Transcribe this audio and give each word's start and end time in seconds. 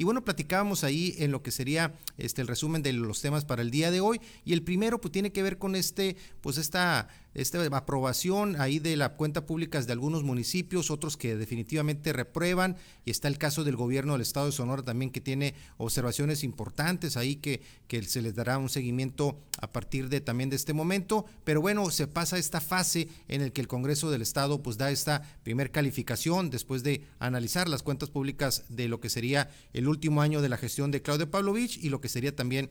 Y 0.00 0.04
bueno, 0.04 0.24
platicábamos 0.24 0.82
ahí 0.82 1.14
en 1.18 1.30
lo 1.30 1.42
que 1.42 1.50
sería 1.50 1.92
este 2.16 2.40
el 2.40 2.48
resumen 2.48 2.82
de 2.82 2.94
los 2.94 3.20
temas 3.20 3.44
para 3.44 3.60
el 3.60 3.70
día 3.70 3.90
de 3.90 4.00
hoy. 4.00 4.18
Y 4.46 4.54
el 4.54 4.62
primero, 4.62 4.98
pues 4.98 5.12
tiene 5.12 5.30
que 5.30 5.42
ver 5.42 5.58
con 5.58 5.76
este, 5.76 6.16
pues 6.40 6.56
esta 6.56 7.08
esta 7.34 7.64
aprobación 7.76 8.60
ahí 8.60 8.78
de 8.78 8.96
la 8.96 9.10
cuenta 9.10 9.46
pública 9.46 9.80
de 9.80 9.92
algunos 9.92 10.22
municipios, 10.24 10.90
otros 10.90 11.16
que 11.16 11.36
definitivamente 11.36 12.12
reprueban, 12.12 12.76
y 13.04 13.10
está 13.10 13.28
el 13.28 13.38
caso 13.38 13.64
del 13.64 13.76
gobierno 13.76 14.12
del 14.14 14.22
estado 14.22 14.46
de 14.46 14.52
Sonora 14.52 14.82
también 14.82 15.10
que 15.10 15.20
tiene 15.20 15.54
observaciones 15.76 16.44
importantes 16.44 17.16
ahí 17.16 17.36
que, 17.36 17.62
que 17.86 18.02
se 18.02 18.22
les 18.22 18.34
dará 18.34 18.58
un 18.58 18.68
seguimiento 18.68 19.38
a 19.60 19.72
partir 19.72 20.08
de 20.08 20.20
también 20.20 20.50
de 20.50 20.56
este 20.56 20.72
momento, 20.72 21.26
pero 21.44 21.60
bueno, 21.60 21.90
se 21.90 22.06
pasa 22.06 22.38
esta 22.38 22.60
fase 22.60 23.08
en 23.28 23.42
el 23.42 23.52
que 23.52 23.60
el 23.60 23.68
Congreso 23.68 24.10
del 24.10 24.22
Estado 24.22 24.62
pues 24.62 24.76
da 24.76 24.90
esta 24.90 25.22
primer 25.42 25.70
calificación 25.70 26.50
después 26.50 26.82
de 26.82 27.04
analizar 27.18 27.68
las 27.68 27.82
cuentas 27.82 28.10
públicas 28.10 28.64
de 28.68 28.88
lo 28.88 29.00
que 29.00 29.10
sería 29.10 29.50
el 29.72 29.88
último 29.88 30.22
año 30.22 30.42
de 30.42 30.48
la 30.48 30.56
gestión 30.56 30.90
de 30.90 31.02
Claudio 31.02 31.30
Pavlovich 31.30 31.78
y 31.82 31.88
lo 31.88 32.00
que 32.00 32.08
sería 32.08 32.34
también 32.34 32.70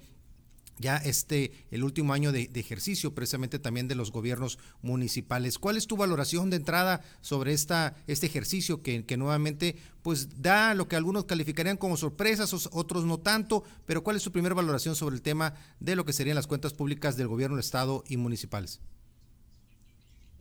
ya 0.80 0.98
este, 0.98 1.52
el 1.72 1.84
último 1.84 2.14
año 2.14 2.32
de, 2.32 2.50
ejercicio 2.56 3.14
precisamente 3.14 3.60
también 3.60 3.88
de 3.88 3.96
los 3.96 4.12
gobiernos 4.12 4.58
municipales. 4.82 5.60
¿Cuál 5.60 5.78
es 5.78 5.88
tu 5.88 5.98
valoración 5.98 6.50
de 6.50 6.58
entrada 6.58 7.02
sobre 7.22 7.54
esta, 7.54 7.96
este 8.08 8.26
ejercicio 8.26 8.82
que, 8.82 9.06
que 9.06 9.18
nuevamente 9.18 9.76
pues 10.02 10.42
da 10.42 10.74
lo 10.74 10.88
que 10.88 10.96
algunos 10.96 11.26
calificarían 11.26 11.78
como 11.78 11.98
sorpresas, 11.98 12.54
otros 12.72 13.06
no 13.06 13.20
tanto, 13.20 13.64
pero 13.86 14.04
cuál 14.04 14.16
es 14.16 14.24
su 14.24 14.32
primera 14.32 14.56
valoración 14.56 14.96
sobre 14.96 15.16
el 15.16 15.22
tema 15.22 15.54
de 15.80 15.96
lo 15.96 16.06
que 16.06 16.14
serían 16.14 16.36
las 16.36 16.48
cuentas 16.48 16.74
públicas 16.74 17.18
del 17.18 17.28
gobierno 17.28 17.58
del 17.58 17.64
Estado 17.64 18.04
y 18.08 18.18
municipales? 18.18 18.80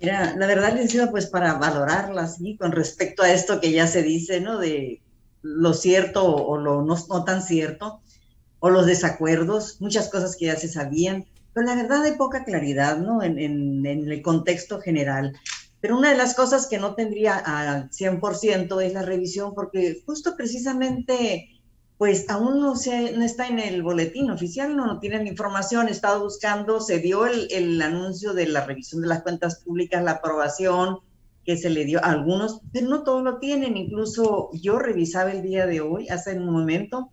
Mira, 0.01 0.37
la 0.37 0.47
verdad, 0.47 0.75
digo, 0.75 1.11
pues 1.11 1.27
para 1.27 1.55
valorarlas, 1.55 2.37
¿sí? 2.37 2.57
con 2.57 2.71
respecto 2.71 3.25
a 3.25 3.33
esto 3.33 3.61
que 3.61 3.73
ya 3.73 3.89
se 3.89 4.05
dice, 4.05 4.41
¿no? 4.41 4.59
De 4.59 5.03
lo 5.43 5.75
cierto 5.75 6.25
o 6.25 6.57
lo 6.57 6.83
no 6.83 7.25
tan 7.25 7.43
cierto 7.43 8.01
o 8.61 8.71
los 8.71 8.87
desacuerdos, 8.87 9.81
muchas 9.81 10.09
cosas 10.09 10.37
que 10.37 10.47
ya 10.47 10.57
se 10.57 10.69
sabían, 10.69 11.27
pero 11.53 11.67
la 11.67 11.75
verdad 11.75 12.03
hay 12.03 12.13
poca 12.13 12.45
claridad, 12.45 12.99
¿no? 12.99 13.23
En, 13.23 13.39
en, 13.39 13.87
el 13.87 14.23
contexto 14.23 14.81
general. 14.81 15.33
Pero 15.81 15.97
una 15.97 16.11
de 16.11 16.17
las 16.17 16.35
cosas 16.35 16.67
que 16.67 16.79
no 16.79 16.95
tendría 16.95 17.37
al 17.37 17.91
100% 17.91 18.83
es 18.85 18.93
la 18.93 19.03
revisión, 19.03 19.55
porque 19.55 20.03
justo 20.05 20.37
precisamente, 20.37 21.61
pues 21.97 22.29
aún 22.29 22.61
no, 22.61 22.77
se, 22.77 23.13
no 23.17 23.25
está 23.25 23.47
en 23.47 23.61
el 23.61 23.83
boletín 23.83 24.31
oficial, 24.31 24.77
no, 24.77 24.87
no 24.87 24.99
tienen 24.99 25.27
información, 25.27 25.89
he 25.89 25.93
estado 25.93 26.23
buscando, 26.23 26.81
se 26.81 26.99
dio 26.99 27.27
el, 27.27 27.49
el 27.51 27.81
anuncio 27.81 28.35
de 28.35 28.47
la 28.47 28.65
revisión 28.65 29.03
de 29.03 29.09
las 29.09 29.23
cuentas 29.23 29.61
públicas, 29.61 30.03
la 30.03 30.13
aprobación 30.13 30.99
que 31.45 31.57
se 31.57 31.71
le 31.71 31.85
dio 31.85 32.05
a 32.05 32.11
algunos, 32.11 32.61
pero 32.73 32.89
no 32.89 33.05
todos 33.05 33.23
lo 33.23 33.39
tienen. 33.39 33.77
Incluso 33.77 34.51
yo 34.53 34.79
revisaba 34.79 35.33
el 35.33 35.43
día 35.43 35.67
de 35.67 35.81
hoy, 35.81 36.09
hace 36.09 36.37
un 36.37 36.51
momento, 36.51 37.11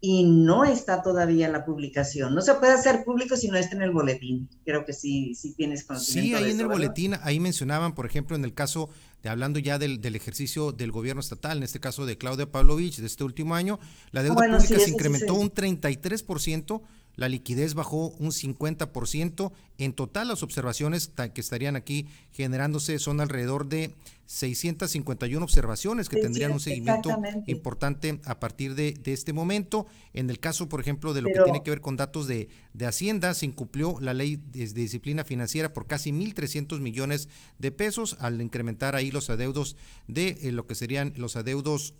y 0.00 0.24
no 0.24 0.64
está 0.64 1.02
todavía 1.02 1.48
la 1.48 1.64
publicación. 1.64 2.34
No 2.34 2.42
se 2.42 2.54
puede 2.54 2.72
hacer 2.72 3.04
público 3.04 3.36
si 3.36 3.48
no 3.48 3.56
está 3.56 3.76
en 3.76 3.82
el 3.82 3.90
boletín. 3.90 4.48
Creo 4.64 4.84
que 4.84 4.92
sí, 4.92 5.34
sí 5.34 5.54
tienes 5.54 5.84
conocimiento. 5.84 6.38
Sí, 6.38 6.44
ahí 6.44 6.50
en 6.50 6.60
el 6.60 6.66
boletín, 6.66 7.14
ahí 7.22 7.40
mencionaban, 7.40 7.94
por 7.94 8.06
ejemplo, 8.06 8.36
en 8.36 8.44
el 8.44 8.52
caso 8.52 8.90
de 9.22 9.30
hablando 9.30 9.58
ya 9.58 9.78
del, 9.78 10.04
ejercicio 10.14 10.72
del 10.72 10.92
gobierno 10.92 11.20
estatal, 11.20 11.58
en 11.58 11.64
este 11.64 11.80
caso 11.80 12.06
de 12.06 12.18
Claudia 12.18 12.50
Pavlovich, 12.50 12.98
de 12.98 13.06
este 13.06 13.24
último 13.24 13.54
año, 13.54 13.78
la 14.12 14.22
deuda 14.22 14.36
pública 14.36 14.78
se 14.78 14.90
incrementó 14.90 15.34
un 15.34 15.50
33% 15.50 16.82
la 17.16 17.28
liquidez 17.28 17.74
bajó 17.74 18.10
un 18.18 18.30
50%. 18.30 19.52
En 19.78 19.92
total, 19.92 20.28
las 20.28 20.42
observaciones 20.42 21.10
que 21.34 21.40
estarían 21.40 21.76
aquí 21.76 22.06
generándose 22.32 22.98
son 22.98 23.20
alrededor 23.20 23.66
de 23.66 23.94
651 24.26 25.42
observaciones 25.42 26.08
que 26.08 26.20
tendrían 26.20 26.52
un 26.52 26.60
seguimiento 26.60 27.10
importante 27.46 28.20
a 28.24 28.38
partir 28.38 28.74
de, 28.74 28.98
este 29.04 29.32
momento. 29.32 29.86
En 30.12 30.30
el 30.30 30.40
caso, 30.40 30.68
por 30.68 30.80
ejemplo, 30.80 31.14
de 31.14 31.22
lo 31.22 31.28
que 31.28 31.40
tiene 31.42 31.62
que 31.62 31.70
ver 31.70 31.80
con 31.80 31.96
datos 31.96 32.26
de, 32.26 32.48
Hacienda, 32.86 33.34
se 33.34 33.46
incumplió 33.46 33.96
la 34.00 34.14
ley 34.14 34.36
de, 34.36 34.66
disciplina 34.66 35.24
financiera 35.24 35.72
por 35.72 35.86
casi 35.86 36.12
1.300 36.12 36.78
millones 36.80 37.28
de 37.58 37.72
pesos 37.72 38.16
al 38.20 38.40
incrementar 38.40 38.94
ahí 38.94 39.10
los 39.10 39.30
adeudos 39.30 39.76
de 40.06 40.38
eh, 40.42 40.52
lo 40.52 40.66
que 40.66 40.74
serían 40.74 41.12
los 41.16 41.36
adeudos 41.36 41.94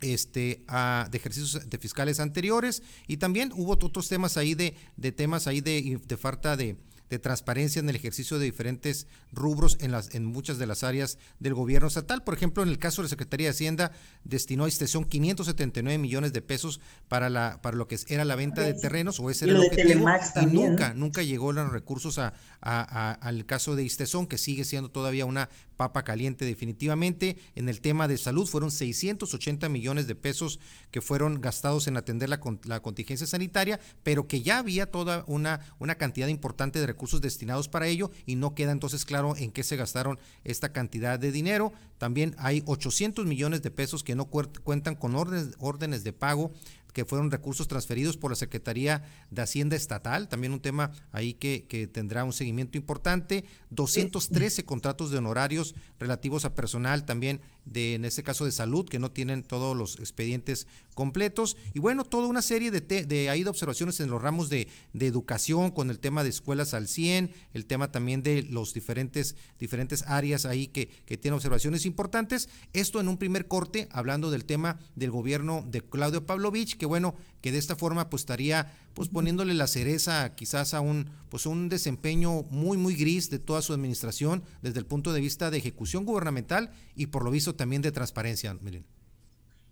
este, 0.00 0.64
de 1.10 1.18
ejercicios 1.18 1.68
de 1.68 1.78
fiscales 1.78 2.20
anteriores. 2.20 2.82
Y 3.06 3.18
también 3.18 3.52
hubo 3.54 3.72
otros 3.72 4.08
temas 4.08 4.36
ahí 4.36 4.54
de, 4.54 4.74
de 4.96 5.12
temas 5.12 5.46
ahí 5.46 5.60
de, 5.60 6.00
de 6.06 6.16
falta 6.16 6.56
de, 6.56 6.76
de 7.10 7.18
transparencia 7.18 7.80
en 7.80 7.88
el 7.88 7.96
ejercicio 7.96 8.38
de 8.38 8.44
diferentes 8.44 9.06
rubros 9.32 9.78
en, 9.80 9.92
las, 9.92 10.14
en 10.14 10.24
muchas 10.24 10.58
de 10.58 10.66
las 10.66 10.84
áreas 10.84 11.18
del 11.38 11.54
gobierno 11.54 11.88
estatal. 11.88 12.22
Por 12.22 12.34
ejemplo, 12.34 12.62
en 12.62 12.68
el 12.68 12.78
caso 12.78 13.02
de 13.02 13.06
la 13.06 13.10
Secretaría 13.10 13.46
de 13.46 13.52
Hacienda, 13.52 13.92
destinó 14.24 14.64
a 14.64 14.68
extensión 14.68 15.04
579 15.04 15.98
millones 15.98 16.32
de 16.32 16.42
pesos 16.42 16.80
para, 17.08 17.30
la, 17.30 17.60
para 17.62 17.76
lo 17.76 17.88
que 17.88 17.98
era 18.08 18.24
la 18.24 18.36
venta 18.36 18.62
de 18.62 18.74
terrenos, 18.74 19.20
o 19.20 19.30
ese 19.30 19.46
era 19.46 19.54
el 19.54 19.66
objetivo, 19.66 20.06
y 20.42 20.46
nunca, 20.46 20.94
nunca 20.94 21.22
llegó 21.22 21.52
los 21.52 21.72
recursos 21.72 22.18
a, 22.18 22.32
al 22.60 23.46
caso 23.46 23.76
de 23.76 23.84
Istezón, 23.84 24.26
que 24.26 24.38
sigue 24.38 24.64
siendo 24.64 24.90
todavía 24.90 25.24
una 25.24 25.48
papa 25.76 26.02
caliente 26.02 26.44
definitivamente. 26.44 27.38
En 27.54 27.68
el 27.68 27.80
tema 27.80 28.08
de 28.08 28.18
salud 28.18 28.46
fueron 28.46 28.70
680 28.70 29.68
millones 29.68 30.06
de 30.06 30.14
pesos 30.14 30.60
que 30.90 31.00
fueron 31.00 31.40
gastados 31.40 31.86
en 31.86 31.96
atender 31.96 32.28
la, 32.28 32.40
la 32.64 32.80
contingencia 32.80 33.26
sanitaria, 33.26 33.80
pero 34.02 34.26
que 34.26 34.42
ya 34.42 34.58
había 34.58 34.90
toda 34.90 35.24
una, 35.26 35.60
una 35.78 35.94
cantidad 35.94 36.28
importante 36.28 36.80
de 36.80 36.86
recursos 36.86 36.97
destinados 37.20 37.68
para 37.68 37.86
ello 37.86 38.10
y 38.26 38.36
no 38.36 38.54
queda 38.54 38.72
entonces 38.72 39.04
claro 39.04 39.36
en 39.36 39.50
qué 39.50 39.62
se 39.62 39.76
gastaron 39.76 40.18
esta 40.44 40.72
cantidad 40.72 41.18
de 41.18 41.32
dinero. 41.32 41.72
También 41.98 42.34
hay 42.38 42.62
800 42.66 43.26
millones 43.26 43.62
de 43.62 43.70
pesos 43.70 44.04
que 44.04 44.14
no 44.14 44.26
cuentan 44.26 44.94
con 44.94 45.14
órdenes, 45.14 45.54
órdenes 45.58 46.04
de 46.04 46.12
pago 46.12 46.52
que 46.92 47.04
fueron 47.04 47.30
recursos 47.30 47.68
transferidos 47.68 48.16
por 48.16 48.32
la 48.32 48.34
Secretaría 48.34 49.04
de 49.30 49.42
Hacienda 49.42 49.76
Estatal, 49.76 50.28
también 50.28 50.52
un 50.52 50.60
tema 50.60 50.90
ahí 51.12 51.34
que, 51.34 51.64
que 51.68 51.86
tendrá 51.86 52.24
un 52.24 52.32
seguimiento 52.32 52.76
importante, 52.76 53.44
213 53.70 54.64
contratos 54.64 55.10
de 55.10 55.18
honorarios 55.18 55.76
relativos 56.00 56.44
a 56.44 56.54
personal 56.54 57.04
también 57.04 57.40
de, 57.72 57.94
en 57.94 58.04
este 58.04 58.22
caso 58.22 58.44
de 58.44 58.52
salud, 58.52 58.88
que 58.88 58.98
no 58.98 59.10
tienen 59.10 59.42
todos 59.42 59.76
los 59.76 59.98
expedientes 59.98 60.66
completos, 60.94 61.56
y 61.74 61.78
bueno, 61.78 62.04
toda 62.04 62.26
una 62.26 62.42
serie 62.42 62.70
de, 62.70 62.80
de 62.80 63.30
ahí 63.30 63.44
de 63.44 63.50
observaciones 63.50 64.00
en 64.00 64.10
los 64.10 64.20
ramos 64.20 64.48
de, 64.48 64.68
de, 64.92 65.06
educación, 65.06 65.70
con 65.70 65.90
el 65.90 66.00
tema 66.00 66.24
de 66.24 66.30
escuelas 66.30 66.74
al 66.74 66.88
100, 66.88 67.30
el 67.54 67.66
tema 67.66 67.92
también 67.92 68.22
de 68.22 68.42
los 68.42 68.74
diferentes, 68.74 69.36
diferentes 69.58 70.02
áreas 70.06 70.44
ahí 70.44 70.66
que, 70.66 70.88
que 71.06 71.16
tienen 71.16 71.36
observaciones 71.36 71.86
importantes. 71.86 72.48
Esto 72.72 73.00
en 73.00 73.08
un 73.08 73.18
primer 73.18 73.46
corte, 73.46 73.88
hablando 73.92 74.30
del 74.30 74.44
tema 74.44 74.78
del 74.96 75.10
gobierno 75.10 75.64
de 75.68 75.82
Claudio 75.82 76.26
Pavlovich, 76.26 76.76
que 76.76 76.86
bueno, 76.86 77.14
que 77.40 77.52
de 77.52 77.58
esta 77.58 77.76
forma 77.76 78.10
pues 78.10 78.22
estaría 78.22 78.72
pues 78.98 79.10
poniéndole 79.10 79.54
la 79.54 79.68
cereza 79.68 80.34
quizás 80.34 80.74
a 80.74 80.80
un 80.80 81.08
pues 81.28 81.46
un 81.46 81.68
desempeño 81.68 82.42
muy 82.50 82.76
muy 82.76 82.96
gris 82.96 83.30
de 83.30 83.38
toda 83.38 83.62
su 83.62 83.72
administración 83.72 84.42
desde 84.60 84.80
el 84.80 84.86
punto 84.86 85.12
de 85.12 85.20
vista 85.20 85.52
de 85.52 85.58
ejecución 85.58 86.04
gubernamental 86.04 86.72
y 86.96 87.06
por 87.06 87.24
lo 87.24 87.30
visto 87.30 87.54
también 87.54 87.80
de 87.80 87.92
transparencia, 87.92 88.54
Miren. 88.60 88.84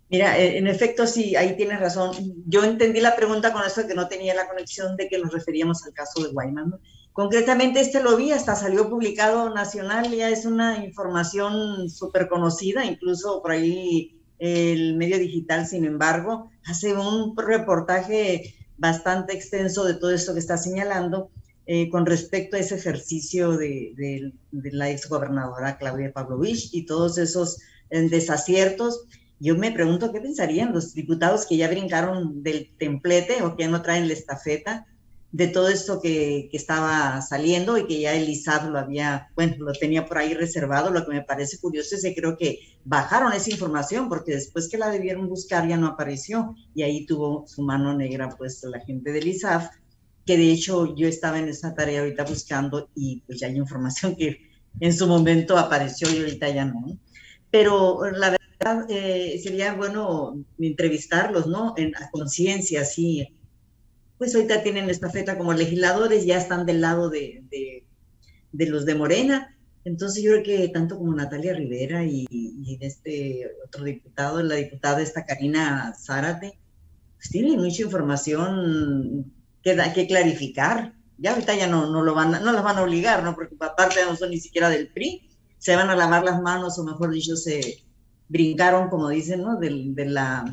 Mira, 0.09 0.39
eh, 0.39 0.57
en 0.57 0.67
efecto, 0.67 1.05
sí, 1.05 1.35
ahí 1.35 1.57
tienes 1.57 1.81
razón. 1.81 2.11
Yo 2.45 2.63
entendí 2.63 3.01
la 3.01 3.17
pregunta 3.17 3.51
con 3.51 3.63
eso 3.65 3.85
que 3.85 3.95
no 3.95 4.07
tenía 4.07 4.33
la 4.33 4.47
conexión 4.47 4.95
de 4.95 5.09
que 5.09 5.17
nos 5.17 5.33
referíamos 5.33 5.83
al 5.83 5.91
caso 5.91 6.23
de 6.23 6.31
Guayman. 6.31 6.75
Concretamente, 7.11 7.81
este 7.81 8.01
lo 8.01 8.15
vi, 8.15 8.31
hasta 8.31 8.55
salió 8.55 8.89
publicado 8.89 9.53
nacional, 9.53 10.09
ya 10.09 10.29
es 10.29 10.45
una 10.45 10.85
información 10.85 11.89
súper 11.89 12.29
conocida, 12.29 12.85
incluso 12.85 13.41
por 13.41 13.51
ahí 13.51 14.21
el 14.39 14.95
medio 14.95 15.19
digital, 15.19 15.67
sin 15.67 15.83
embargo, 15.83 16.49
hace 16.63 16.93
un 16.93 17.35
reportaje 17.35 18.53
bastante 18.77 19.33
extenso 19.33 19.83
de 19.85 19.95
todo 19.95 20.11
esto 20.11 20.33
que 20.33 20.39
está 20.39 20.57
señalando 20.57 21.29
eh, 21.65 21.89
con 21.89 22.05
respecto 22.05 22.55
a 22.55 22.59
ese 22.59 22.75
ejercicio 22.75 23.57
de, 23.57 23.93
de, 23.97 24.31
de 24.51 24.71
la 24.71 24.89
exgobernadora 24.89 25.77
Claudia 25.77 26.13
Pavlovich 26.13 26.69
y 26.71 26.85
todos 26.85 27.17
esos 27.17 27.59
eh, 27.89 28.07
desaciertos. 28.09 29.05
Yo 29.39 29.55
me 29.55 29.71
pregunto 29.71 30.11
qué 30.11 30.21
pensarían 30.21 30.73
los 30.73 30.93
diputados 30.93 31.45
que 31.45 31.57
ya 31.57 31.67
brincaron 31.67 32.41
del 32.41 32.71
templete 32.77 33.43
o 33.43 33.55
que 33.55 33.63
ya 33.63 33.69
no 33.69 33.81
traen 33.81 34.07
la 34.07 34.13
estafeta 34.13 34.87
de 35.37 35.47
todo 35.49 35.69
esto 35.69 36.01
que, 36.01 36.47
que, 36.49 36.57
estaba 36.57 37.21
saliendo 37.21 37.77
y 37.77 37.85
que 37.85 38.01
ya 38.01 38.15
el 38.15 38.27
ISAB 38.27 38.71
lo 38.71 38.79
había, 38.79 39.27
bueno, 39.35 39.53
lo 39.59 39.71
tenía 39.73 40.07
por 40.07 40.17
ahí 40.17 40.33
reservado. 40.33 40.89
Lo 40.89 41.05
que 41.05 41.11
me 41.11 41.21
parece 41.21 41.59
curioso 41.59 41.95
es 41.95 42.01
que 42.01 42.15
creo 42.15 42.35
que 42.35 42.57
bajaron 42.83 43.31
esa 43.33 43.51
información 43.51 44.09
porque 44.09 44.31
después 44.31 44.67
que 44.67 44.79
la 44.79 44.89
debieron 44.89 45.29
buscar 45.29 45.67
ya 45.67 45.77
no 45.77 45.85
apareció 45.85 46.55
y 46.73 46.81
ahí 46.81 47.05
tuvo 47.05 47.45
su 47.45 47.61
mano 47.61 47.95
negra 47.95 48.29
pues 48.35 48.63
la 48.63 48.79
gente 48.79 49.11
del 49.11 49.27
ISAF, 49.27 49.69
que 50.25 50.37
de 50.37 50.51
hecho 50.51 50.95
yo 50.95 51.07
estaba 51.07 51.37
en 51.37 51.49
esa 51.49 51.75
tarea 51.75 51.99
ahorita 51.99 52.23
buscando 52.23 52.89
y 52.95 53.21
pues 53.27 53.39
ya 53.39 53.45
hay 53.45 53.57
información 53.57 54.15
que 54.15 54.39
en 54.79 54.91
su 54.91 55.05
momento 55.05 55.55
apareció 55.55 56.11
y 56.11 56.17
ahorita 56.17 56.49
ya 56.49 56.65
no. 56.65 56.97
Pero 57.51 58.09
la 58.09 58.31
verdad 58.31 58.87
eh, 58.89 59.39
sería 59.43 59.75
bueno 59.75 60.43
entrevistarlos, 60.57 61.45
¿no? 61.45 61.75
En, 61.77 61.95
a 61.95 62.09
conciencia, 62.09 62.83
sí 62.83 63.36
pues 64.17 64.33
ahorita 64.33 64.63
tienen 64.63 64.89
esta 64.89 65.09
feta 65.09 65.37
como 65.37 65.53
legisladores, 65.53 66.25
ya 66.25 66.37
están 66.37 66.65
del 66.65 66.81
lado 66.81 67.09
de, 67.09 67.43
de, 68.51 68.65
los 68.65 68.85
de 68.85 68.95
Morena. 68.95 69.55
Entonces 69.83 70.23
yo 70.23 70.31
creo 70.31 70.43
que 70.43 70.69
tanto 70.69 70.97
como 70.97 71.13
Natalia 71.13 71.53
Rivera 71.53 72.03
y, 72.03 72.25
este 72.81 73.49
otro 73.65 73.83
diputado, 73.83 74.41
la 74.41 74.55
diputada 74.55 75.01
esta 75.01 75.25
Karina 75.25 75.93
Zárate, 75.97 76.59
pues 77.15 77.29
tienen 77.29 77.59
mucha 77.59 77.83
información 77.83 79.31
que, 79.63 79.75
da, 79.75 79.93
que 79.93 80.07
clarificar. 80.07 80.93
Ya 81.17 81.31
ahorita 81.31 81.55
ya 81.55 81.67
no, 81.67 81.89
no, 81.89 82.03
lo 82.03 82.13
van, 82.13 82.31
no 82.31 82.51
las 82.51 82.63
van 82.63 82.77
a 82.77 82.83
obligar, 82.83 83.23
¿no? 83.23 83.33
Porque 83.33 83.55
aparte 83.59 83.99
no 84.05 84.15
son 84.15 84.31
ni 84.31 84.39
siquiera 84.39 84.69
del 84.69 84.89
PRI, 84.89 85.29
se 85.57 85.75
van 85.75 85.89
a 85.89 85.95
lavar 85.95 86.23
las 86.23 86.41
manos, 86.41 86.77
o 86.77 86.83
mejor 86.83 87.11
dicho, 87.11 87.35
se 87.35 87.83
brincaron, 88.27 88.89
como 88.89 89.09
dicen, 89.09 89.41
¿no? 89.41 89.57
Del, 89.57 89.95
de 89.95 90.05
la, 90.05 90.45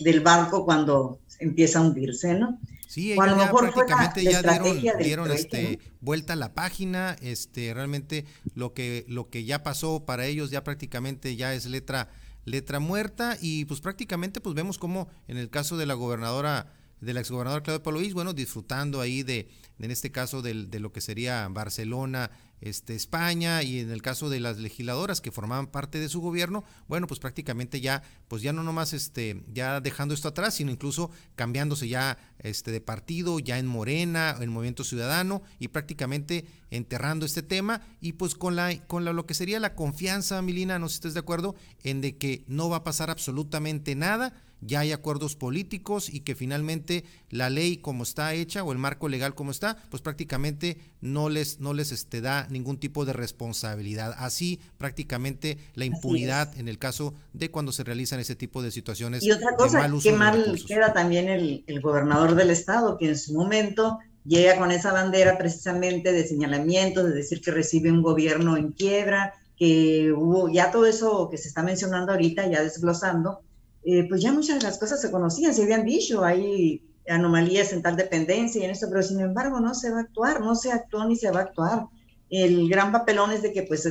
del 0.00 0.20
barco 0.20 0.64
cuando 0.64 1.20
empieza 1.38 1.78
a 1.78 1.82
hundirse, 1.82 2.34
¿no? 2.34 2.58
Sí, 2.86 3.12
ellos 3.12 3.36
ya 3.36 3.50
prácticamente 3.50 4.24
ya 4.24 4.42
dieron, 4.42 4.80
dieron 4.98 5.30
este, 5.32 5.78
vuelta 6.00 6.34
a 6.34 6.36
la 6.36 6.54
página, 6.54 7.16
este, 7.20 7.72
realmente 7.74 8.24
lo 8.54 8.72
que, 8.72 9.04
lo 9.08 9.30
que 9.30 9.44
ya 9.44 9.62
pasó 9.62 10.04
para 10.04 10.26
ellos 10.26 10.50
ya 10.50 10.64
prácticamente 10.64 11.36
ya 11.36 11.54
es 11.54 11.66
letra, 11.66 12.10
letra 12.44 12.80
muerta 12.80 13.36
y 13.40 13.64
pues 13.64 13.80
prácticamente 13.80 14.40
pues 14.40 14.54
vemos 14.54 14.78
como 14.78 15.08
en 15.28 15.36
el 15.36 15.50
caso 15.50 15.76
de 15.76 15.86
la 15.86 15.94
gobernadora 15.94 16.72
del 17.00 17.16
exgobernador 17.16 17.62
Claudio 17.62 17.82
Pablo 17.82 18.00
bueno, 18.12 18.32
disfrutando 18.32 19.00
ahí 19.00 19.22
de, 19.22 19.48
en 19.78 19.90
este 19.90 20.10
caso 20.10 20.42
de 20.42 20.80
lo 20.80 20.92
que 20.92 21.00
sería 21.00 21.46
Barcelona, 21.48 22.30
este, 22.64 22.94
España 22.94 23.62
y 23.62 23.78
en 23.78 23.90
el 23.90 24.00
caso 24.00 24.30
de 24.30 24.40
las 24.40 24.58
legisladoras 24.58 25.20
que 25.20 25.30
formaban 25.30 25.66
parte 25.66 26.00
de 26.00 26.08
su 26.08 26.22
gobierno, 26.22 26.64
bueno, 26.88 27.06
pues 27.06 27.20
prácticamente 27.20 27.82
ya, 27.82 28.02
pues 28.26 28.40
ya 28.40 28.54
no 28.54 28.62
nomás 28.62 28.94
este, 28.94 29.44
ya 29.52 29.82
dejando 29.82 30.14
esto 30.14 30.28
atrás, 30.28 30.54
sino 30.54 30.72
incluso 30.72 31.10
cambiándose 31.36 31.88
ya 31.88 32.16
este, 32.38 32.72
de 32.72 32.80
partido, 32.80 33.38
ya 33.38 33.58
en 33.58 33.66
Morena, 33.66 34.34
en 34.40 34.50
Movimiento 34.50 34.82
Ciudadano 34.82 35.42
y 35.58 35.68
prácticamente 35.68 36.46
enterrando 36.70 37.26
este 37.26 37.42
tema. 37.42 37.82
Y 38.00 38.14
pues 38.14 38.34
con 38.34 38.56
la, 38.56 38.74
con 38.86 39.04
lo 39.04 39.26
que 39.26 39.34
sería 39.34 39.60
la 39.60 39.74
confianza, 39.74 40.40
Milina, 40.40 40.78
no 40.78 40.88
sé 40.88 40.94
si 40.94 40.96
estés 40.96 41.14
de 41.14 41.20
acuerdo, 41.20 41.54
en 41.82 42.00
de 42.00 42.16
que 42.16 42.44
no 42.48 42.70
va 42.70 42.78
a 42.78 42.84
pasar 42.84 43.10
absolutamente 43.10 43.94
nada 43.94 44.32
ya 44.66 44.80
hay 44.80 44.92
acuerdos 44.92 45.36
políticos 45.36 46.08
y 46.08 46.20
que 46.20 46.34
finalmente 46.34 47.04
la 47.30 47.50
ley 47.50 47.76
como 47.76 48.02
está 48.02 48.34
hecha 48.34 48.64
o 48.64 48.72
el 48.72 48.78
marco 48.78 49.08
legal 49.08 49.34
como 49.34 49.50
está, 49.50 49.76
pues 49.90 50.02
prácticamente 50.02 50.78
no 51.00 51.28
les, 51.28 51.60
no 51.60 51.74
les 51.74 51.92
este, 51.92 52.20
da 52.20 52.46
ningún 52.50 52.78
tipo 52.78 53.04
de 53.04 53.12
responsabilidad. 53.12 54.14
Así 54.18 54.60
prácticamente 54.78 55.58
la 55.74 55.84
impunidad 55.84 56.56
en 56.58 56.68
el 56.68 56.78
caso 56.78 57.14
de 57.32 57.50
cuando 57.50 57.72
se 57.72 57.84
realizan 57.84 58.20
ese 58.20 58.34
tipo 58.34 58.62
de 58.62 58.70
situaciones. 58.70 59.22
Y 59.22 59.30
otra 59.30 59.54
cosa, 59.56 59.88
que 60.02 60.12
mal 60.12 60.58
queda 60.66 60.92
también 60.92 61.28
el, 61.28 61.64
el 61.66 61.80
gobernador 61.80 62.34
del 62.34 62.50
estado, 62.50 62.96
que 62.96 63.08
en 63.08 63.18
su 63.18 63.34
momento 63.34 63.98
llega 64.24 64.56
con 64.56 64.70
esa 64.70 64.92
bandera 64.92 65.36
precisamente 65.36 66.12
de 66.12 66.26
señalamiento, 66.26 67.04
de 67.04 67.12
decir 67.12 67.40
que 67.40 67.50
recibe 67.50 67.92
un 67.92 68.02
gobierno 68.02 68.56
en 68.56 68.72
quiebra, 68.72 69.34
que 69.56 70.12
hubo 70.12 70.48
ya 70.48 70.70
todo 70.70 70.86
eso 70.86 71.28
que 71.30 71.38
se 71.38 71.48
está 71.48 71.62
mencionando 71.62 72.12
ahorita, 72.12 72.46
ya 72.48 72.62
desglosando, 72.62 73.42
eh, 73.84 74.06
pues 74.08 74.22
ya 74.22 74.32
muchas 74.32 74.58
de 74.58 74.64
las 74.64 74.78
cosas 74.78 75.00
se 75.00 75.10
conocían, 75.10 75.54
se 75.54 75.62
habían 75.62 75.84
dicho, 75.84 76.24
hay 76.24 76.82
anomalías 77.06 77.72
en 77.72 77.82
tal 77.82 77.96
dependencia 77.96 78.60
y 78.60 78.64
en 78.64 78.70
eso, 78.70 78.86
pero 78.88 79.02
sin 79.02 79.20
embargo 79.20 79.60
no 79.60 79.74
se 79.74 79.90
va 79.90 79.98
a 79.98 80.02
actuar, 80.02 80.40
no 80.40 80.54
se 80.54 80.72
actuó 80.72 81.04
ni 81.06 81.16
se 81.16 81.30
va 81.30 81.40
a 81.40 81.42
actuar. 81.44 81.86
El 82.30 82.68
gran 82.68 82.92
papelón 82.92 83.30
es 83.32 83.42
de 83.42 83.52
que 83.52 83.62
pues 83.64 83.86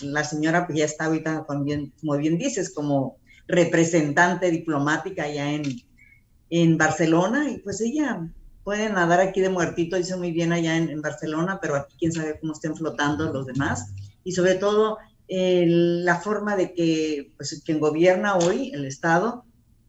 la 0.00 0.24
señora 0.24 0.66
ya 0.74 0.86
está 0.86 1.04
ahorita, 1.04 1.44
como 1.44 1.64
bien, 1.64 1.92
como 2.00 2.16
bien 2.16 2.38
dices, 2.38 2.72
como 2.72 3.18
representante 3.46 4.50
diplomática 4.50 5.28
ya 5.28 5.52
en, 5.52 5.64
en 6.50 6.78
Barcelona 6.78 7.50
y 7.50 7.58
pues 7.58 7.80
ella 7.80 8.26
puede 8.64 8.88
nadar 8.88 9.20
aquí 9.20 9.40
de 9.40 9.50
muertito, 9.50 9.96
dice 9.96 10.16
muy 10.16 10.32
bien 10.32 10.52
allá 10.52 10.76
en, 10.76 10.88
en 10.88 11.02
Barcelona, 11.02 11.58
pero 11.60 11.76
aquí 11.76 11.94
quién 11.98 12.12
sabe 12.12 12.40
cómo 12.40 12.54
estén 12.54 12.74
flotando 12.74 13.32
los 13.32 13.46
demás. 13.46 13.92
Y 14.24 14.32
sobre 14.32 14.54
todo 14.54 14.98
la 15.28 16.20
forma 16.20 16.56
de 16.56 16.72
que 16.72 17.32
pues, 17.36 17.62
quien 17.64 17.80
gobierna 17.80 18.36
hoy, 18.36 18.70
el 18.72 18.84
Estado, 18.84 19.44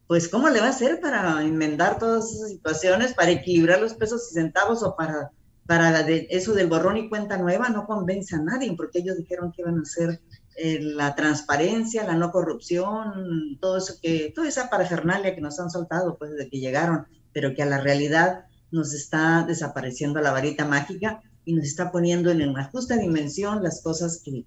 pues 0.06 0.28
cómo 0.28 0.48
le 0.48 0.60
va 0.60 0.66
a 0.66 0.70
hacer 0.70 1.00
para 1.00 1.42
enmendar 1.42 1.98
todas 1.98 2.32
esas 2.32 2.50
situaciones, 2.50 3.14
para 3.14 3.30
equilibrar 3.30 3.80
los 3.80 3.94
pesos 3.94 4.28
y 4.30 4.34
centavos 4.34 4.82
o 4.82 4.96
para, 4.96 5.30
para 5.66 6.00
eso 6.00 6.54
del 6.54 6.66
borrón 6.66 6.96
y 6.96 7.08
cuenta 7.08 7.36
nueva, 7.36 7.68
no 7.68 7.86
convence 7.86 8.34
a 8.34 8.40
nadie, 8.40 8.74
porque 8.74 9.00
ellos 9.00 9.18
dijeron 9.18 9.52
que 9.52 9.62
iban 9.62 9.78
a 9.78 9.82
hacer 9.82 10.20
eh, 10.56 10.80
la 10.80 11.14
transparencia, 11.14 12.04
la 12.04 12.14
no 12.14 12.32
corrupción, 12.32 13.58
todo 13.60 13.76
eso 13.76 13.94
que, 14.02 14.32
toda 14.34 14.48
esa 14.48 14.70
parafernalia 14.70 15.34
que 15.34 15.42
nos 15.42 15.60
han 15.60 15.70
soltado 15.70 16.16
pues 16.16 16.32
desde 16.32 16.48
que 16.48 16.58
llegaron, 16.58 17.06
pero 17.32 17.54
que 17.54 17.62
a 17.62 17.66
la 17.66 17.78
realidad 17.78 18.46
nos 18.70 18.94
está 18.94 19.44
desapareciendo 19.46 20.20
la 20.20 20.32
varita 20.32 20.64
mágica 20.64 21.20
y 21.44 21.52
nos 21.52 21.64
está 21.66 21.92
poniendo 21.92 22.30
en 22.30 22.48
una 22.48 22.64
justa 22.64 22.96
dimensión 22.96 23.62
las 23.62 23.82
cosas 23.82 24.20
que, 24.24 24.46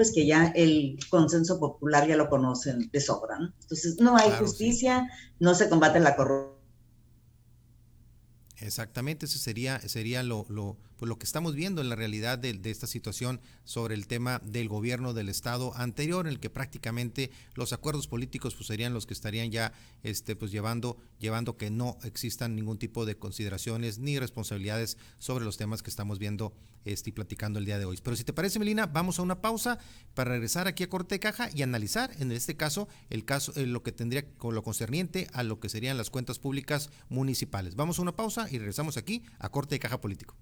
pues 0.00 0.12
que 0.12 0.24
ya 0.24 0.46
el 0.56 0.98
consenso 1.10 1.60
popular 1.60 2.08
ya 2.08 2.16
lo 2.16 2.30
conocen 2.30 2.88
de 2.90 3.00
sobra. 3.02 3.38
¿no? 3.38 3.52
Entonces, 3.60 4.00
no 4.00 4.16
hay 4.16 4.30
justicia, 4.30 5.06
no 5.38 5.54
se 5.54 5.68
combate 5.68 6.00
la 6.00 6.16
corrupción. 6.16 6.56
Exactamente, 8.56 9.26
eso 9.26 9.38
sería, 9.38 9.78
sería 9.80 10.22
lo, 10.22 10.46
lo, 10.48 10.78
pues 11.00 11.08
lo 11.08 11.18
que 11.18 11.24
estamos 11.24 11.54
viendo 11.54 11.80
en 11.80 11.88
la 11.88 11.96
realidad 11.96 12.38
de, 12.38 12.60
esta 12.64 12.86
situación 12.86 13.40
sobre 13.64 13.94
el 13.94 14.06
tema 14.06 14.38
del 14.44 14.68
gobierno 14.68 15.14
del 15.14 15.30
Estado 15.30 15.74
anterior, 15.74 16.26
en 16.26 16.34
el 16.34 16.40
que 16.40 16.50
prácticamente 16.50 17.30
los 17.54 17.72
acuerdos 17.72 18.06
políticos 18.06 18.54
pues, 18.54 18.66
serían 18.66 18.92
los 18.92 19.06
que 19.06 19.14
estarían 19.14 19.50
ya 19.50 19.72
este, 20.02 20.36
pues, 20.36 20.52
llevando, 20.52 20.98
llevando 21.18 21.56
que 21.56 21.70
no 21.70 21.96
existan 22.04 22.54
ningún 22.54 22.78
tipo 22.78 23.06
de 23.06 23.16
consideraciones 23.16 23.98
ni 23.98 24.18
responsabilidades 24.18 24.98
sobre 25.16 25.46
los 25.46 25.56
temas 25.56 25.82
que 25.82 25.88
estamos 25.88 26.18
viendo 26.18 26.52
este, 26.84 27.08
y 27.08 27.12
platicando 27.14 27.58
el 27.58 27.64
día 27.64 27.78
de 27.78 27.86
hoy. 27.86 27.98
Pero 28.02 28.14
si 28.14 28.24
te 28.24 28.34
parece, 28.34 28.58
Melina, 28.58 28.84
vamos 28.84 29.18
a 29.18 29.22
una 29.22 29.40
pausa 29.40 29.78
para 30.12 30.32
regresar 30.32 30.68
aquí 30.68 30.82
a 30.82 30.90
Corte 30.90 31.14
de 31.14 31.20
Caja 31.20 31.48
y 31.54 31.62
analizar 31.62 32.10
en 32.18 32.30
este 32.30 32.58
caso 32.58 32.88
el 33.08 33.24
caso, 33.24 33.54
eh, 33.56 33.64
lo 33.64 33.82
que 33.82 33.92
tendría 33.92 34.30
con 34.36 34.54
lo 34.54 34.62
concerniente 34.62 35.28
a 35.32 35.44
lo 35.44 35.60
que 35.60 35.70
serían 35.70 35.96
las 35.96 36.10
cuentas 36.10 36.38
públicas 36.38 36.90
municipales. 37.08 37.74
Vamos 37.74 37.98
a 37.98 38.02
una 38.02 38.16
pausa 38.16 38.48
y 38.50 38.58
regresamos 38.58 38.98
aquí 38.98 39.22
a 39.38 39.48
Corte 39.48 39.76
de 39.76 39.78
Caja 39.78 39.98
Político. 40.02 40.36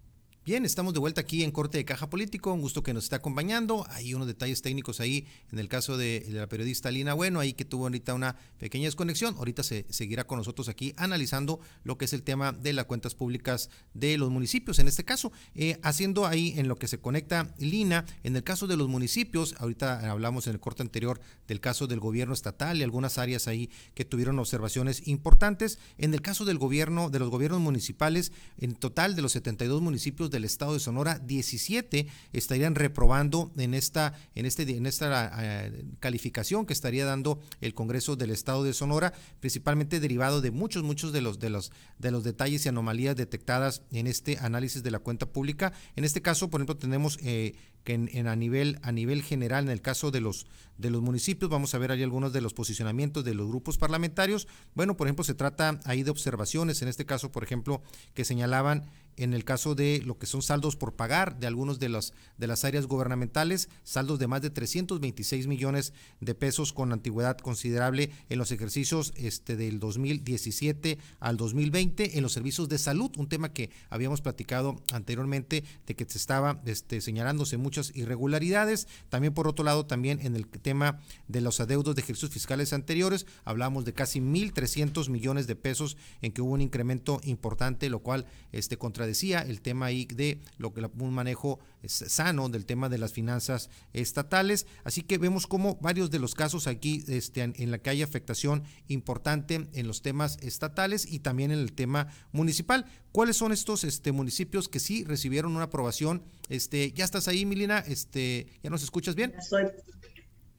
Bien, 0.49 0.65
estamos 0.65 0.95
de 0.95 1.01
vuelta 1.01 1.21
aquí 1.21 1.45
en 1.45 1.51
Corte 1.51 1.77
de 1.77 1.85
Caja 1.85 2.09
Político. 2.09 2.55
Un 2.55 2.63
gusto 2.63 2.83
que 2.83 2.95
nos 2.95 3.05
esté 3.05 3.17
acompañando. 3.17 3.85
Hay 3.91 4.15
unos 4.15 4.27
detalles 4.27 4.63
técnicos 4.63 4.99
ahí 4.99 5.27
en 5.53 5.59
el 5.59 5.69
caso 5.69 5.99
de, 5.99 6.25
la 6.31 6.47
periodista 6.47 6.91
Lina 6.91 7.13
Bueno, 7.13 7.39
ahí 7.39 7.53
que 7.53 7.67
tuvo 7.67 7.83
ahorita 7.85 8.15
una 8.15 8.35
pequeña 8.57 8.87
desconexión. 8.87 9.35
Ahorita 9.37 9.63
se 9.63 9.85
seguirá 9.91 10.27
con 10.27 10.39
nosotros 10.39 10.71
aquí 10.71 10.95
analizando 10.97 11.61
lo 11.85 11.99
que 11.99 12.07
es 12.07 12.15
el 12.15 12.23
tema 12.23 12.53
de 12.53 12.73
las 12.73 12.87
cuentas 12.87 13.15
públicas 13.15 13.69
de 13.93 14.17
los 14.17 14.31
municipios. 14.31 14.79
En 14.79 14.89
este 14.89 15.05
caso, 15.05 15.33
eh, 15.55 15.79
haciendo 15.83 16.27
ahí 16.27 16.55
en 16.57 16.67
lo 16.67 16.77
que 16.77 16.89
se 16.89 16.99
conecta 16.99 17.55
Lina, 17.59 18.07
en 18.23 18.35
el 18.35 18.43
caso 18.43 18.67
de 18.67 18.79
los 18.79 18.89
municipios, 18.89 19.55
ahorita 19.59 20.11
hablamos 20.11 20.47
en 20.47 20.55
el 20.55 20.61
corte 20.61 20.83
anterior 20.83 21.21
del 21.47 21.61
caso 21.61 21.87
del 21.87 22.01
gobierno 22.01 22.33
estatal 22.33 22.79
y 22.79 22.83
algunas 22.85 23.19
áreas 23.19 23.49
ahí 23.49 23.69
que 23.93 24.07
tuvieron 24.07 24.39
observaciones 24.39 25.09
importantes. 25.09 25.79
En 25.99 26.15
el 26.15 26.23
caso 26.23 26.47
del 26.47 26.57
gobierno, 26.57 27.11
de 27.11 27.19
los 27.19 27.29
gobiernos 27.29 27.61
municipales, 27.61 28.33
en 28.57 28.77
total 28.77 29.15
de 29.15 29.21
los 29.21 29.33
72 29.33 29.83
municipios 29.83 30.31
de 30.31 30.38
del 30.39 30.45
estado 30.45 30.73
de 30.73 30.81
Sonora, 30.81 31.19
17 31.19 32.07
estarían 32.33 32.75
reprobando 32.75 33.53
en 33.57 33.75
esta, 33.75 34.15
en 34.35 34.47
este, 34.47 34.63
en 34.63 34.87
esta 34.87 35.33
eh, 35.39 35.85
calificación 36.01 36.65
que 36.65 36.73
estaría 36.73 37.05
dando 37.05 37.41
el 37.61 37.75
Congreso 37.75 38.17
del 38.17 38.31
estado 38.31 38.63
de 38.63 38.73
Sonora, 38.73 39.13
principalmente 39.41 40.01
derivado 40.01 40.41
de 40.41 40.51
muchos, 40.51 40.85
muchos 40.85 41.13
de 41.13 41.21
los, 41.21 41.39
de 41.39 41.51
los, 41.51 41.73
de 41.99 42.11
los 42.11 42.23
detalles 42.23 42.65
y 42.65 42.69
anomalías 42.69 43.17
detectadas 43.17 43.83
en 43.91 44.07
este 44.07 44.39
análisis 44.39 44.83
de 44.83 44.93
la 44.93 45.01
cuenta 45.01 45.27
pública. 45.27 45.73
En 45.97 46.05
este 46.05 46.23
caso, 46.23 46.49
por 46.51 46.61
ejemplo, 46.61 46.77
tenemos 46.77 47.19
eh, 47.23 47.57
que 47.85 47.95
en, 47.95 48.27
a 48.27 48.37
nivel 48.37 48.79
a 48.83 48.93
nivel 48.93 49.23
general 49.23 49.65
en 49.65 49.71
el 49.71 49.81
caso 49.81 50.11
de 50.11 50.21
los 50.21 50.47
de 50.77 50.91
los 50.91 51.01
municipios 51.01 51.51
vamos 51.51 51.75
a 51.75 51.79
ver 51.79 51.91
ahí 51.91 52.03
algunos 52.03 52.33
de 52.33 52.41
los 52.43 52.53
posicionamientos 52.53 53.25
de 53.25 53.35
los 53.35 53.49
grupos 53.49 53.79
parlamentarios 53.79 54.47
bueno 54.75 54.97
por 54.97 55.07
ejemplo 55.07 55.25
se 55.25 55.35
trata 55.35 55.81
ahí 55.85 56.03
de 56.03 56.11
observaciones 56.11 56.83
en 56.83 56.89
este 56.89 57.07
caso 57.07 57.33
por 57.33 57.45
ejemplo 57.45 57.83
que 58.13 58.27
señalaban 58.27 58.85
en 59.19 59.35
el 59.35 59.45
caso 59.45 59.75
de 59.75 60.03
lo 60.05 60.19
que 60.19 60.27
son 60.27 60.43
saldos 60.43 60.77
por 60.77 60.95
pagar 60.95 61.39
de 61.39 61.47
algunos 61.47 61.79
de 61.79 61.89
las 61.89 62.13
de 62.39 62.47
las 62.47 62.65
áreas 62.65 62.87
gubernamentales, 62.87 63.69
saldos 63.83 64.19
de 64.19 64.27
más 64.27 64.43
de 64.43 64.51
326 64.51 65.47
millones 65.47 65.93
de 66.21 66.35
pesos 66.35 66.73
con 66.73 66.93
antigüedad 66.93 67.37
considerable 67.37 68.11
en 68.29 68.39
los 68.39 68.53
ejercicios 68.53 69.13
este 69.17 69.57
del 69.57 69.81
2017 69.81 70.99
al 71.21 71.37
2020 71.37 72.17
en 72.17 72.23
los 72.23 72.33
servicios 72.33 72.69
de 72.69 72.79
salud, 72.79 73.11
un 73.17 73.29
tema 73.29 73.53
que 73.53 73.71
habíamos 73.91 74.21
platicado 74.21 74.81
anteriormente 74.93 75.65
de 75.87 75.97
que 75.97 76.05
se 76.05 76.19
estaba 76.19 76.61
este, 76.65 77.01
señalándose 77.01 77.57
muchas 77.57 77.93
irregularidades, 77.95 78.87
también 79.09 79.35
por 79.35 79.49
otro 79.49 79.65
lado 79.65 79.87
también 79.87 80.21
en 80.23 80.37
el 80.37 80.47
tema 80.47 81.01
de 81.27 81.41
los 81.41 81.61
adeudos 81.61 81.95
de 81.95 82.03
ejercicios 82.03 82.33
fiscales 82.33 82.73
anteriores, 82.73 83.27
hablamos 83.45 83.85
de 83.85 83.93
casi 83.93 84.21
1.300 84.21 85.09
millones 85.09 85.47
de 85.47 85.57
pesos 85.57 85.97
en 86.23 86.33
que 86.33 86.43
hubo 86.43 86.53
un 86.53 86.61
incremento 86.61 87.21
importante, 87.25 87.91
lo 87.91 88.01
cual 88.01 88.27
este 88.53 88.79
contra 88.79 89.07
decía, 89.09 89.41
el 89.41 89.61
tema 89.61 89.87
ahí 89.87 90.07
de 90.07 90.41
lo 90.59 90.73
que 90.73 90.89
un 90.99 91.13
manejo 91.13 91.59
sano 91.87 92.49
del 92.49 92.67
tema 92.67 92.89
de 92.89 92.99
las 92.99 93.13
finanzas 93.13 93.71
estatales. 93.93 94.67
Así 94.85 95.03
que 95.03 95.19
vemos 95.19 95.47
como 95.47 95.77
varios 95.77 96.11
de 96.11 96.19
los 96.19 96.35
casos 96.35 96.67
aquí 96.67 97.05
este, 97.09 97.43
en 97.43 97.71
la 97.71 97.79
que 97.79 97.91
hay 97.91 98.03
afectación 98.03 98.65
importante 98.89 99.69
en 99.73 99.87
los 99.87 100.03
temas 100.03 100.39
estatales 100.43 101.11
y 101.11 101.21
también 101.21 101.51
en 101.51 101.59
el 101.59 101.73
tema 101.73 102.09
municipal. 102.33 102.87
¿Cuáles 103.13 103.37
son 103.37 103.53
estos 103.53 103.85
este, 103.85 104.13
municipios 104.13 104.69
que 104.69 104.81
sí 104.81 105.05
recibieron 105.05 105.55
una 105.55 105.65
aprobación? 105.65 106.23
Este, 106.49 106.93
¿Ya 106.93 107.05
estás 107.05 107.29
ahí, 107.29 107.47
Milina? 107.47 107.79
Este, 107.79 108.47
¿Ya 108.63 108.71
nos 108.71 108.83
escuchas 108.83 109.15
bien? 109.15 109.35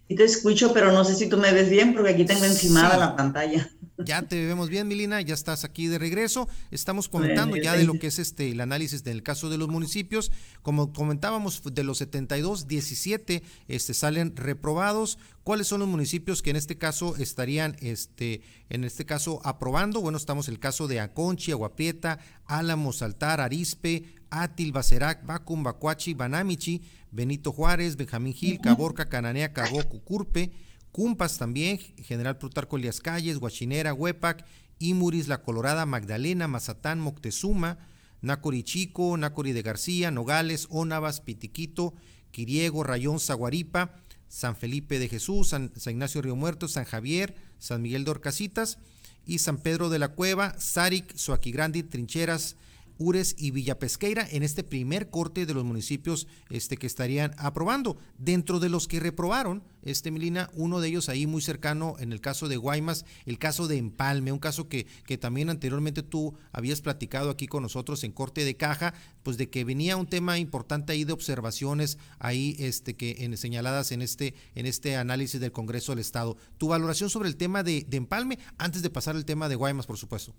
Sí 0.09 0.15
te 0.15 0.23
escucho, 0.23 0.73
pero 0.73 0.91
no 0.91 1.05
sé 1.05 1.13
si 1.13 1.29
tú 1.29 1.37
me 1.37 1.53
ves 1.53 1.69
bien 1.69 1.93
porque 1.93 2.09
aquí 2.09 2.25
tengo 2.25 2.43
encimada 2.43 2.97
la 2.97 3.15
pantalla. 3.15 3.69
Ya 3.99 4.23
te 4.23 4.43
vemos 4.43 4.69
bien, 4.69 4.87
Milina, 4.87 5.21
ya 5.21 5.35
estás 5.35 5.63
aquí 5.63 5.85
de 5.85 5.99
regreso. 5.99 6.47
Estamos 6.71 7.09
comentando 7.09 7.55
ya 7.57 7.75
de 7.75 7.83
lo 7.83 7.93
que 7.93 8.07
es 8.07 8.17
este 8.17 8.49
el 8.49 8.59
análisis 8.59 9.03
del 9.03 9.21
caso 9.21 9.51
de 9.51 9.59
los 9.59 9.67
municipios. 9.67 10.31
Como 10.63 10.93
comentábamos, 10.93 11.61
de 11.63 11.83
los 11.83 11.99
72, 11.99 12.67
17 12.67 13.43
este, 13.67 13.93
salen 13.93 14.35
reprobados. 14.35 15.19
¿Cuáles 15.43 15.67
son 15.67 15.81
los 15.81 15.89
municipios 15.89 16.41
que 16.41 16.49
en 16.49 16.55
este 16.55 16.77
caso 16.77 17.15
estarían, 17.17 17.75
este, 17.79 18.41
en 18.69 18.85
este 18.85 19.05
caso, 19.05 19.41
aprobando? 19.43 20.01
Bueno, 20.01 20.17
estamos 20.17 20.47
el 20.47 20.57
caso 20.59 20.87
de 20.87 21.01
Aconchi, 21.01 21.51
Aguaprieta, 21.51 22.17
Álamo, 22.45 22.93
Saltar, 22.93 23.41
Arispe, 23.41 24.05
Atil, 24.29 24.71
Bacerac, 24.71 25.25
Bacum, 25.25 25.63
Bacuachi, 25.63 26.13
Banamichi, 26.13 26.81
Benito 27.11 27.51
Juárez, 27.51 27.95
Benjamín 27.95 28.33
Gil, 28.33 28.59
Caborca, 28.59 29.05
Cananea, 29.05 29.53
Cabo, 29.53 29.83
Cucurpe. 29.87 30.51
Cumpas 30.91 31.37
también, 31.37 31.77
General 31.77 32.37
Plutarco 32.37 32.77
Elias 32.77 32.99
Calles, 32.99 33.37
Huachinera, 33.37 33.93
Huepac, 33.93 34.45
Imuris, 34.79 35.27
La 35.27 35.43
Colorada, 35.43 35.85
Magdalena, 35.85 36.47
Mazatán, 36.47 36.99
Moctezuma, 36.99 37.77
Nácori 38.21 38.63
Chico, 38.63 39.15
Nácori 39.15 39.53
de 39.53 39.61
García, 39.61 40.09
Nogales, 40.09 40.67
Ónavas, 40.69 41.21
Pitiquito, 41.21 41.93
Quiriego, 42.31 42.83
Rayón, 42.83 43.19
Zaguaripa, 43.19 43.95
San 44.27 44.55
Felipe 44.55 44.99
de 44.99 45.09
Jesús, 45.09 45.49
San, 45.49 45.71
Ignacio 45.85 46.21
Río 46.21 46.35
Muerto, 46.35 46.67
San 46.67 46.85
Javier, 46.85 47.35
San 47.59 47.81
Miguel 47.81 48.03
de 48.03 48.11
Orcasitas 48.11 48.79
y 49.25 49.39
San 49.39 49.57
Pedro 49.57 49.89
de 49.89 49.99
la 49.99 50.09
Cueva, 50.09 50.59
Saric, 50.59 51.15
Suaquigrandi, 51.15 51.83
Trincheras, 51.83 52.55
Ures 52.99 53.33
y 53.37 53.49
Villapesqueira 53.51 54.27
en 54.29 54.43
este 54.43 54.63
primer 54.63 55.09
corte 55.09 55.45
de 55.47 55.53
los 55.55 55.63
municipios 55.63 56.27
este, 56.49 56.77
que 56.77 56.85
estarían 56.85 57.33
aprobando. 57.37 57.97
Dentro 58.17 58.59
de 58.59 58.69
los 58.69 58.87
que 58.87 58.99
reprobaron, 58.99 59.63
este 59.81 60.11
Milina, 60.11 60.51
uno 60.53 60.81
de 60.81 60.89
ellos 60.89 61.09
ahí 61.09 61.25
muy 61.25 61.41
cercano 61.41 61.95
en 61.99 62.11
el 62.11 62.21
caso 62.21 62.47
de 62.47 62.57
Guaymas, 62.57 63.05
el 63.25 63.39
caso 63.39 63.67
de 63.67 63.77
Empalme, 63.77 64.31
un 64.31 64.39
caso 64.39 64.67
que, 64.67 64.85
que 65.05 65.17
también 65.17 65.49
anteriormente 65.49 66.03
tú 66.03 66.35
habías 66.51 66.81
platicado 66.81 67.29
aquí 67.29 67.47
con 67.47 67.63
nosotros 67.63 68.03
en 68.03 68.11
corte 68.11 68.43
de 68.43 68.57
caja, 68.57 68.93
pues 69.23 69.37
de 69.37 69.49
que 69.49 69.63
venía 69.63 69.97
un 69.97 70.07
tema 70.07 70.37
importante 70.37 70.93
ahí 70.93 71.05
de 71.05 71.13
observaciones 71.13 71.97
ahí 72.19 72.55
este, 72.59 72.95
que 72.95 73.29
señaladas 73.37 73.91
en 73.91 74.01
este, 74.01 74.35
en 74.55 74.65
este 74.65 74.97
análisis 74.97 75.39
del 75.39 75.51
Congreso 75.51 75.91
del 75.93 75.99
Estado. 75.99 76.37
Tu 76.57 76.67
valoración 76.67 77.09
sobre 77.09 77.29
el 77.29 77.37
tema 77.37 77.63
de, 77.63 77.85
de 77.87 77.97
Empalme 77.97 78.39
antes 78.57 78.81
de 78.81 78.89
pasar 78.89 79.15
al 79.15 79.25
tema 79.25 79.49
de 79.49 79.55
Guaymas, 79.55 79.87
por 79.87 79.97
supuesto. 79.97 80.35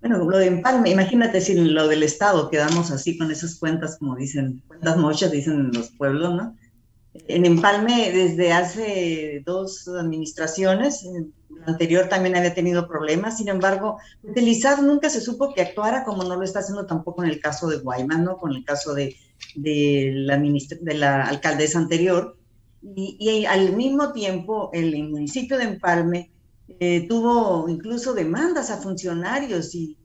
Bueno, 0.00 0.18
lo 0.24 0.38
de 0.38 0.46
Empalme, 0.46 0.90
imagínate 0.90 1.42
si 1.42 1.54
lo 1.54 1.86
del 1.86 2.02
Estado 2.02 2.48
quedamos 2.48 2.90
así 2.90 3.18
con 3.18 3.30
esas 3.30 3.56
cuentas, 3.56 3.98
como 3.98 4.16
dicen, 4.16 4.62
cuentas 4.66 4.96
mochas, 4.96 5.30
dicen 5.30 5.70
los 5.72 5.90
pueblos, 5.90 6.34
¿no? 6.34 6.56
En 7.28 7.44
Empalme, 7.44 8.10
desde 8.10 8.52
hace 8.52 9.42
dos 9.44 9.86
administraciones, 9.88 11.04
la 11.50 11.66
anterior 11.66 12.08
también 12.08 12.34
había 12.34 12.54
tenido 12.54 12.88
problemas, 12.88 13.36
sin 13.36 13.48
embargo, 13.48 13.98
utilizar 14.22 14.82
nunca 14.82 15.10
se 15.10 15.20
supo 15.20 15.52
que 15.52 15.60
actuara 15.60 16.04
como 16.04 16.24
no 16.24 16.36
lo 16.36 16.44
está 16.44 16.60
haciendo 16.60 16.86
tampoco 16.86 17.22
en 17.22 17.28
el 17.28 17.40
caso 17.40 17.68
de 17.68 17.78
Guaymas, 17.78 18.20
¿no? 18.20 18.38
Con 18.38 18.52
el 18.52 18.64
caso 18.64 18.94
de, 18.94 19.16
de, 19.54 20.12
la, 20.14 20.38
de 20.38 20.94
la 20.94 21.24
alcaldesa 21.24 21.78
anterior. 21.78 22.38
Y, 22.82 23.16
y, 23.20 23.44
al 23.44 23.76
mismo 23.76 24.12
tiempo, 24.12 24.70
el 24.72 25.10
municipio 25.10 25.58
de 25.58 25.64
Empalme 25.64 26.30
eh, 26.78 27.06
tuvo 27.08 27.68
incluso 27.68 28.14
demandas 28.14 28.70
a 28.70 28.76
funcionarios 28.76 29.74
y 29.74 29.96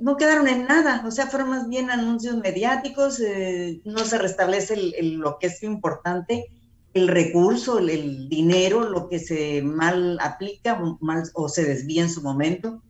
no 0.00 0.16
quedaron 0.16 0.48
en 0.48 0.64
nada, 0.64 1.04
o 1.06 1.10
sea, 1.10 1.26
fueron 1.26 1.50
más 1.50 1.68
bien 1.68 1.90
anuncios 1.90 2.36
mediáticos, 2.36 3.20
eh, 3.20 3.80
no 3.84 4.04
se 4.04 4.18
restablece 4.18 4.76
lo 5.02 5.38
que 5.38 5.48
es 5.48 5.62
importante, 5.62 6.46
el 6.94 7.08
recurso, 7.08 7.78
el, 7.78 8.28
dinero, 8.28 8.88
lo 8.88 9.08
que 9.08 9.18
se 9.18 9.62
mal 9.62 10.18
aplica 10.20 10.80
mal, 11.00 11.24
o 11.34 11.48
se 11.48 11.64
desvía 11.64 12.02
en 12.02 12.10
su 12.10 12.22
momento. 12.22 12.82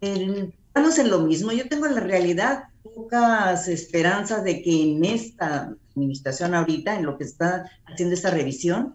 Estamos 0.00 0.98
en 0.98 1.10
lo 1.10 1.20
mismo, 1.20 1.52
yo 1.52 1.68
tengo 1.68 1.86
en 1.86 1.96
la 1.96 2.00
realidad 2.00 2.64
pocas 2.94 3.68
esperanzas 3.68 4.44
de 4.44 4.62
que 4.62 4.82
en 4.82 5.04
esta 5.04 5.74
administración 5.96 6.54
ahorita, 6.54 6.96
en 6.96 7.06
lo 7.06 7.18
que 7.18 7.24
está 7.24 7.70
haciendo 7.86 8.14
esta 8.14 8.30
revisión, 8.30 8.94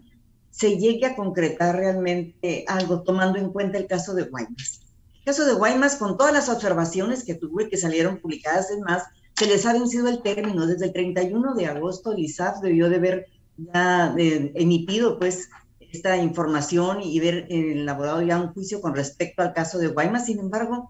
se 0.56 0.78
llegue 0.78 1.06
a 1.06 1.18
concretar 1.18 1.76
realmente 1.76 2.64
algo, 2.70 3.02
tomando 3.02 3.38
en 3.38 3.50
cuenta 3.50 3.78
el 3.78 3.88
caso 3.88 4.14
de 4.14 4.24
Guaymas. 4.24 4.80
El 5.20 5.26
caso 5.26 5.46
de 5.46 5.54
Guaymas, 5.54 5.98
con 5.98 6.16
todas 6.16 6.32
las 6.32 6.48
observaciones 6.48 7.26
que 7.26 7.36
tuve 7.36 7.68
que 7.68 7.76
salieron 7.76 8.20
publicadas, 8.20 8.72
es 8.72 8.80
más, 8.80 9.04
se 9.36 9.48
les 9.48 9.66
ha 9.66 9.74
vencido 9.74 10.08
el 10.08 10.22
término. 10.22 10.66
Desde 10.66 10.86
el 10.86 10.94
31 10.94 11.56
de 11.56 11.66
agosto, 11.66 12.14
el 12.14 12.20
ISAF 12.20 12.62
debió 12.62 12.90
de 12.90 12.96
haber 12.96 13.28
ya 13.58 14.16
eh, 14.18 14.54
emitido 14.56 15.20
pues 15.20 15.50
esta 15.80 16.16
información 16.16 17.02
y 17.02 17.20
ver 17.20 17.48
elaborado 17.50 18.22
ya 18.22 18.40
un 18.40 18.54
juicio 18.54 18.80
con 18.80 18.96
respecto 18.96 19.42
al 19.42 19.52
caso 19.52 19.78
de 19.78 19.88
Guaymas. 19.88 20.26
Sin 20.26 20.40
embargo, 20.40 20.90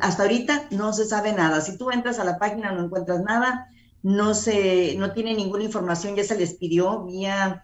hasta 0.00 0.22
ahorita 0.22 0.68
no 0.70 0.94
se 0.94 1.04
sabe 1.04 1.34
nada. 1.34 1.60
Si 1.60 1.76
tú 1.76 1.90
entras 1.90 2.18
a 2.18 2.24
la 2.24 2.38
página 2.38 2.72
no 2.72 2.86
encuentras 2.86 3.20
nada, 3.20 3.68
no 4.02 4.32
se, 4.32 4.94
no 4.96 5.12
tiene 5.12 5.34
ninguna 5.34 5.64
información, 5.64 6.16
ya 6.16 6.24
se 6.24 6.38
les 6.38 6.54
pidió 6.54 7.04
vía 7.04 7.62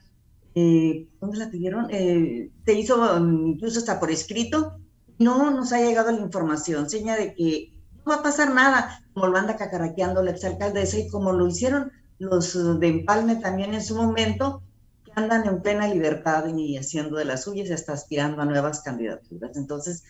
eh, 0.56 1.06
¿dónde 1.20 1.36
la 1.36 1.50
pidieron? 1.50 1.88
Eh, 1.90 2.50
se 2.64 2.72
hizo 2.72 3.14
um, 3.14 3.48
incluso 3.48 3.78
hasta 3.78 4.00
por 4.00 4.10
escrito, 4.10 4.78
no 5.18 5.50
nos 5.50 5.70
ha 5.74 5.80
llegado 5.80 6.10
la 6.10 6.20
información, 6.20 6.88
seña 6.88 7.14
de 7.14 7.34
que 7.34 7.74
no 7.98 8.04
va 8.12 8.14
a 8.16 8.22
pasar 8.22 8.54
nada, 8.54 9.04
como 9.12 9.26
lo 9.26 9.36
anda 9.36 9.56
cacaraqueando 9.56 10.22
la 10.22 10.30
exalcaldesa 10.30 10.98
y 10.98 11.08
como 11.08 11.32
lo 11.32 11.46
hicieron 11.46 11.92
los 12.18 12.54
uh, 12.54 12.78
de 12.78 12.88
Empalme 12.88 13.36
también 13.36 13.74
en 13.74 13.84
su 13.84 13.96
momento, 13.96 14.62
que 15.04 15.12
andan 15.14 15.46
en 15.46 15.60
plena 15.60 15.88
libertad 15.88 16.46
y 16.46 16.78
haciendo 16.78 17.18
de 17.18 17.26
las 17.26 17.42
suyas 17.42 17.68
y 17.68 17.74
hasta 17.74 17.92
aspirando 17.92 18.40
a 18.40 18.46
nuevas 18.46 18.80
candidaturas. 18.80 19.58
Entonces, 19.58 20.04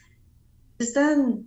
están, 0.79 1.45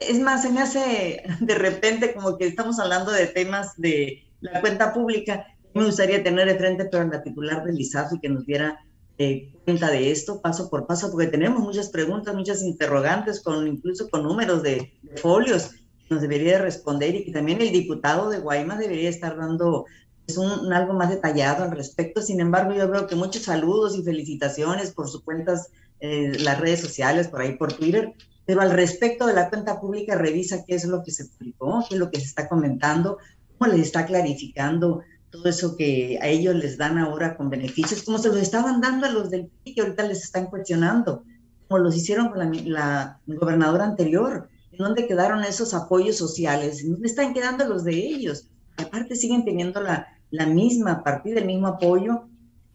es 0.00 0.20
más, 0.20 0.42
se 0.42 0.50
me 0.50 0.60
hace 0.60 1.22
de 1.40 1.54
repente 1.54 2.12
como 2.12 2.36
que 2.36 2.46
estamos 2.46 2.78
hablando 2.78 3.10
de 3.10 3.26
temas 3.26 3.74
de 3.78 4.22
la 4.42 4.60
cuenta 4.60 4.92
pública 4.92 5.46
me 5.74 5.84
gustaría 5.84 6.22
tener 6.22 6.46
de 6.46 6.56
frente, 6.56 6.86
pero 6.86 7.04
la 7.04 7.22
titular 7.22 7.64
del 7.64 7.80
ISAF 7.80 8.12
y 8.12 8.20
que 8.20 8.28
nos 8.28 8.44
diera 8.46 8.80
eh, 9.18 9.52
cuenta 9.64 9.90
de 9.90 10.10
esto 10.10 10.40
paso 10.40 10.68
por 10.70 10.86
paso, 10.86 11.10
porque 11.10 11.26
tenemos 11.26 11.60
muchas 11.60 11.90
preguntas, 11.90 12.34
muchas 12.34 12.62
interrogantes, 12.62 13.40
con 13.40 13.66
incluso 13.66 14.08
con 14.08 14.22
números 14.22 14.62
de, 14.62 14.92
folios 15.16 15.70
que 16.08 16.14
nos 16.14 16.22
debería 16.22 16.58
responder 16.58 17.14
y 17.14 17.24
que 17.24 17.32
también 17.32 17.60
el 17.60 17.72
diputado 17.72 18.30
de 18.30 18.38
Guaymas 18.38 18.78
debería 18.78 19.08
estar 19.08 19.36
dando 19.36 19.86
es 20.26 20.36
pues, 20.36 20.38
un, 20.38 20.72
algo 20.72 20.94
más 20.94 21.10
detallado 21.10 21.64
al 21.64 21.72
respecto. 21.72 22.22
Sin 22.22 22.40
embargo, 22.40 22.72
yo 22.72 22.88
veo 22.88 23.06
que 23.06 23.16
muchos 23.16 23.42
saludos 23.42 23.96
y 23.96 24.02
felicitaciones 24.02 24.92
por 24.92 25.08
sus 25.08 25.22
cuentas, 25.22 25.70
eh, 26.00 26.32
las 26.40 26.60
redes 26.60 26.80
sociales, 26.80 27.28
por 27.28 27.40
ahí 27.40 27.56
por 27.56 27.72
Twitter, 27.72 28.12
pero 28.44 28.60
al 28.60 28.70
respecto 28.70 29.26
de 29.26 29.34
la 29.34 29.48
cuenta 29.48 29.80
pública, 29.80 30.16
revisa 30.16 30.64
qué 30.66 30.74
es 30.74 30.84
lo 30.84 31.02
que 31.02 31.10
se 31.10 31.26
publicó, 31.26 31.84
qué 31.88 31.94
es 31.94 32.00
lo 32.00 32.10
que 32.10 32.18
se 32.18 32.26
está 32.26 32.48
comentando, 32.48 33.18
cómo 33.58 33.70
les 33.70 33.80
está 33.80 34.06
clarificando 34.06 35.02
todo 35.32 35.48
eso 35.48 35.76
que 35.76 36.18
a 36.20 36.28
ellos 36.28 36.54
les 36.54 36.76
dan 36.76 36.98
ahora 36.98 37.36
con 37.36 37.48
beneficios, 37.48 38.02
como 38.02 38.18
se 38.18 38.28
los 38.28 38.36
estaban 38.36 38.80
dando 38.80 39.06
a 39.06 39.10
los 39.10 39.30
del 39.30 39.46
PRI, 39.46 39.74
que 39.74 39.80
ahorita 39.80 40.04
les 40.04 40.22
están 40.22 40.46
cuestionando, 40.46 41.24
como 41.66 41.82
los 41.82 41.96
hicieron 41.96 42.28
con 42.28 42.38
la, 42.70 43.18
gobernadora 43.26 43.84
anterior, 43.84 44.48
en 44.70 44.78
dónde 44.78 45.06
quedaron 45.06 45.42
esos 45.42 45.72
apoyos 45.72 46.16
sociales, 46.16 46.86
dónde 46.88 47.08
están 47.08 47.32
quedando 47.32 47.64
los 47.66 47.82
de 47.82 47.94
ellos. 47.94 48.48
Aparte 48.76 49.16
siguen 49.16 49.44
teniendo 49.44 49.80
la, 49.80 50.06
la 50.30 50.46
misma 50.46 51.02
partida, 51.02 51.40
el 51.40 51.46
mismo 51.46 51.66
apoyo, 51.66 52.26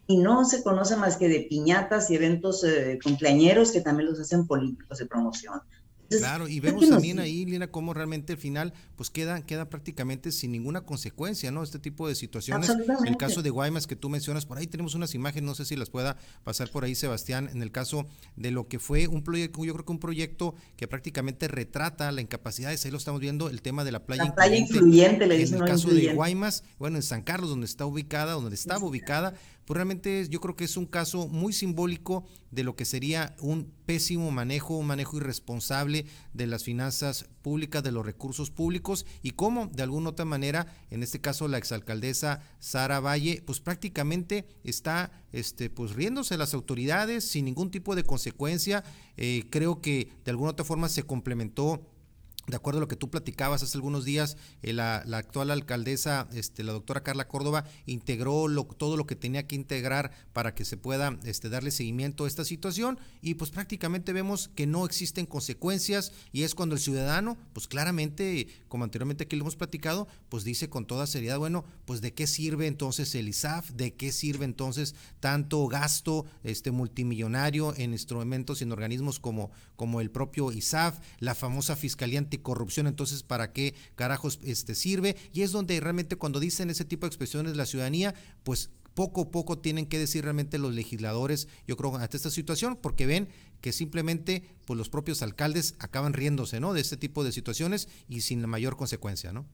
y 0.08 0.18
no 0.18 0.44
se 0.44 0.64
conoce 0.64 0.96
más 0.96 1.18
que 1.18 1.30
de 1.30 1.42
piñatas 1.42 2.10
y 2.10 2.16
eventos 2.16 2.64
eh, 2.64 2.98
cumpleañeros 3.04 3.72
que 3.72 3.82
también 3.82 4.10
los 4.10 4.20
hacen 4.20 4.48
políticos 4.48 4.98
de 4.98 5.06
promoción. 5.06 5.62
Claro, 6.10 6.48
y 6.48 6.60
vemos 6.60 6.90
también 6.90 7.20
ahí, 7.20 7.46
Lina, 7.46 7.68
cómo 7.68 7.94
realmente 7.94 8.34
al 8.34 8.40
final 8.40 8.74
pues 8.96 9.10
queda, 9.10 9.42
queda 9.42 9.70
prácticamente 9.70 10.32
sin 10.32 10.52
ninguna 10.52 10.82
consecuencia, 10.82 11.52
¿no? 11.52 11.64
Este 11.64 11.80
tipo 11.80 12.08
de 12.08 12.16
situaciones. 12.16 12.72
El 13.06 13.18
caso 13.18 13.42
de 13.42 13.50
Guaymas 13.50 13.88
que 13.88 13.96
tú 13.96 14.10
mencionas, 14.10 14.46
por 14.46 14.58
ahí 14.58 14.68
tenemos 14.68 14.96
unas 14.96 15.14
imágenes, 15.16 15.48
no 15.48 15.56
sé 15.56 15.66
si 15.66 15.76
las 15.76 15.90
pueda 15.90 16.18
pasar 16.44 16.70
por 16.70 16.84
ahí 16.84 16.96
Sebastián, 16.96 17.50
en 17.52 17.62
el 17.62 17.72
caso 17.72 18.08
de 18.36 18.52
lo 18.52 18.68
que 18.68 18.80
fue 18.80 19.08
un 19.08 19.24
proyecto, 19.24 19.64
yo 19.66 19.74
creo 19.74 19.86
que 19.86 19.92
un 19.92 20.00
proyecto 20.00 20.56
que 20.76 20.88
prácticamente 20.88 21.48
retrata 21.48 22.12
la 22.12 22.22
incapacidad, 22.22 22.72
ahí 22.72 22.92
lo 22.92 22.98
estamos 22.98 23.22
viendo, 23.22 23.50
el 23.50 23.62
tema 23.62 23.84
de 23.84 23.92
la 23.92 24.06
playa, 24.06 24.26
la 24.26 24.36
playa 24.36 24.58
incluyente, 24.58 25.28
le 25.28 25.42
en 25.42 25.54
el 25.54 25.66
caso 25.66 25.90
de 25.90 26.14
Guaymas, 26.14 26.64
bueno, 26.80 26.98
en 26.98 27.04
San 27.04 27.22
Carlos, 27.22 27.50
donde 27.50 27.66
está 27.66 27.86
ubicada, 27.86 28.34
donde 28.34 28.56
estaba 28.56 28.86
ubicada, 28.86 29.34
pues 29.68 29.76
realmente 29.76 30.26
yo 30.30 30.40
creo 30.40 30.56
que 30.56 30.64
es 30.64 30.78
un 30.78 30.86
caso 30.86 31.28
muy 31.28 31.52
simbólico 31.52 32.24
de 32.52 32.64
lo 32.64 32.78
que 32.78 32.86
sería 32.86 33.36
un 33.42 33.70
pésimo 33.86 34.32
manejo, 34.32 34.78
un 34.78 34.88
manejo 34.88 35.18
irresponsable 35.18 36.06
de 36.32 36.48
las 36.48 36.64
finanzas 36.64 37.28
públicas, 37.42 37.84
de 37.84 37.92
los 37.92 38.06
recursos 38.06 38.50
públicos 38.50 39.06
y 39.22 39.32
cómo 39.32 39.68
de 39.68 39.84
alguna 39.84 40.12
otra 40.12 40.24
manera, 40.24 40.68
en 40.90 41.04
este 41.04 41.20
caso 41.20 41.50
la 41.50 41.58
exalcaldesa 41.58 42.42
Sara 42.60 43.02
Valle, 43.02 43.44
pues 43.46 43.60
prácticamente 43.60 44.48
está 44.64 45.12
este, 45.34 45.70
pues 45.70 45.92
riéndose 45.96 46.38
las 46.38 46.54
autoridades 46.54 47.26
sin 47.26 47.44
ningún 47.44 47.70
tipo 47.70 47.94
de 47.94 48.04
consecuencia. 48.04 48.86
Eh, 49.18 49.48
creo 49.50 49.82
que 49.82 50.14
de 50.24 50.32
alguna 50.32 50.52
otra 50.52 50.64
forma 50.64 50.88
se 50.88 51.04
complementó 51.04 51.86
de 52.48 52.56
acuerdo 52.56 52.80
a 52.80 52.82
lo 52.82 52.88
que 52.88 52.96
tú 52.96 53.10
platicabas 53.10 53.62
hace 53.62 53.78
algunos 53.78 54.06
días, 54.06 54.38
eh, 54.62 54.72
la, 54.72 54.98
actual 55.14 55.52
alcaldesa, 55.52 56.30
este, 56.34 56.64
la 56.64 56.72
doctora 56.72 57.04
Carla 57.04 57.28
Córdoba, 57.28 57.66
integró 57.86 58.48
todo 58.78 58.96
lo 58.96 59.06
que 59.06 59.16
tenía 59.16 59.46
que 59.48 59.56
integrar 59.56 60.12
para 60.32 60.56
que 60.56 60.64
se 60.64 60.78
pueda 60.78 61.20
este, 61.26 61.50
darle 61.50 61.72
seguimiento 61.72 62.24
a 62.24 62.28
esta 62.28 62.46
situación. 62.46 63.00
Y 63.22 63.34
pues 63.34 63.52
prácticamente 63.52 64.14
vemos 64.14 64.50
que 64.56 64.66
no 64.66 64.86
existen 64.86 65.26
consecuencias 65.26 66.14
y 66.32 66.44
es 66.44 66.56
cuando 66.56 66.76
el 66.76 66.82
ciudadano, 66.82 67.38
pues 67.52 67.68
claramente, 67.68 68.48
como 68.70 68.86
anteriormente 68.86 69.26
aquí 69.26 69.36
lo 69.36 69.44
hemos 69.44 69.58
platicado, 69.58 70.08
pues 70.30 70.46
dice 70.46 70.70
con 70.70 70.86
toda 70.86 71.06
seriedad, 71.06 71.40
bueno, 71.40 71.66
pues 71.86 72.00
de 72.00 72.14
qué 72.14 72.28
sirve 72.28 72.68
entonces 72.68 73.14
el 73.16 73.28
ISAF, 73.28 73.72
de 73.72 73.94
qué 73.94 74.14
sirve 74.14 74.46
entonces 74.46 74.96
tanto 75.20 75.68
gasto 75.68 76.26
este, 76.44 76.72
multimillonario 76.72 77.76
en 77.76 77.92
instrumentos 77.92 78.62
y 78.62 78.64
en 78.64 78.72
organismos 78.72 79.20
como, 79.20 79.52
como 79.76 80.00
el 80.00 80.12
propio 80.12 80.54
ISAF, 80.54 81.00
la 81.20 81.36
famosa 81.36 81.76
Fiscalía 81.76 82.20
corrupción, 82.42 82.88
entonces 82.88 83.24
¿para 83.24 83.52
qué 83.52 83.76
carajos 83.96 84.40
este, 84.44 84.76
sirve? 84.76 85.16
Y 85.34 85.42
es 85.42 85.52
donde 85.52 85.80
realmente 85.80 86.16
cuando 86.16 86.40
dicen 86.40 86.70
ese 86.70 86.86
tipo 86.86 87.06
de 87.06 87.10
expresiones 87.10 87.56
la 87.56 87.66
ciudadanía, 87.66 88.14
pues 88.44 88.70
poco 88.98 89.22
a 89.22 89.30
poco 89.30 89.60
tienen 89.60 89.86
que 89.86 90.00
decir 90.00 90.24
realmente 90.24 90.58
los 90.58 90.74
legisladores, 90.74 91.48
yo 91.68 91.78
creo, 91.78 91.96
ante 91.96 92.18
esta 92.18 92.32
situación, 92.32 92.80
porque 92.82 93.06
ven 93.06 93.28
que 93.62 93.72
simplemente 93.72 94.44
pues 94.66 94.76
los 94.76 94.90
propios 94.90 95.22
alcaldes 95.22 95.76
acaban 95.78 96.14
riéndose, 96.14 96.60
¿no? 96.60 96.74
De 96.74 96.82
este 96.82 96.98
tipo 96.98 97.24
de 97.24 97.32
situaciones 97.32 97.90
y 98.10 98.22
sin 98.22 98.42
la 98.42 98.48
mayor 98.48 98.76
consecuencia, 98.76 99.32
¿no? 99.32 99.46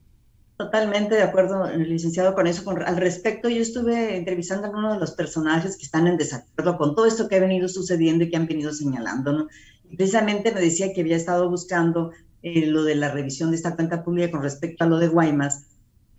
Totalmente 0.56 1.16
de 1.16 1.24
acuerdo, 1.24 1.68
licenciado, 1.75 2.36
con 2.36 2.48
eso. 2.48 2.70
al 2.70 2.96
respecto, 2.96 3.50
yo 3.50 3.62
estuve 3.62 4.16
entrevistando 4.16 4.68
a 4.68 4.70
uno 4.70 4.94
de 4.94 5.00
los 5.00 5.12
personajes 5.12 5.75
que 5.75 5.84
están 5.84 6.08
en 6.08 6.16
desacuerdo 6.16 6.78
con 6.78 6.96
todo 6.96 7.06
esto 7.06 7.28
que 7.28 7.36
ha 7.36 7.42
venido 7.42 7.68
sucediendo 7.68 8.24
y 8.24 8.30
que 8.30 8.38
han 8.38 8.48
venido 8.48 8.72
señalando, 8.72 9.34
¿no? 9.34 9.48
Precisamente 9.98 10.54
me 10.54 10.62
decía 10.62 10.94
que 10.94 11.02
había 11.02 11.18
estado 11.18 11.50
buscando 11.50 12.12
eh, 12.44 12.68
lo 12.68 12.84
de 12.84 12.96
la 12.96 13.10
revisión 13.10 13.50
de 13.52 13.56
esta 13.56 13.76
cuenta 13.76 14.04
pública 14.04 14.32
con 14.32 14.44
respecto 14.44 14.84
a 14.84 14.88
lo 14.88 15.00
de 15.00 15.08
Guaymas, 15.08 15.66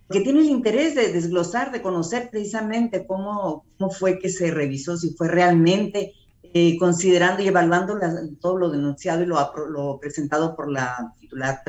que 0.09 0.21
tiene 0.21 0.41
el 0.41 0.49
interés 0.49 0.95
de 0.95 1.13
desglosar, 1.13 1.71
de 1.71 1.81
conocer 1.81 2.29
precisamente 2.29 3.05
cómo, 3.07 3.65
fue 3.97 4.19
que 4.19 4.29
se 4.29 4.51
revisó, 4.51 4.97
si 4.97 5.11
fue 5.15 5.27
realmente 5.27 6.13
eh, 6.41 6.77
considerando 6.77 7.41
y 7.41 7.47
evaluando 7.47 7.97
todo 8.39 8.57
lo 8.57 8.69
denunciado 8.69 9.23
y 9.23 9.25
lo, 9.25 9.99
presentado 9.99 10.55
por 10.55 10.71
la 10.71 11.13
titular 11.19 11.61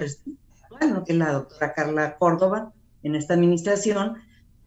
bueno, 0.70 1.04
que 1.04 1.12
es 1.12 1.18
la 1.18 1.32
doctora 1.32 1.72
Carla 1.72 2.16
Córdoba 2.18 2.72
en 3.02 3.14
esta 3.14 3.34
administración, 3.34 4.16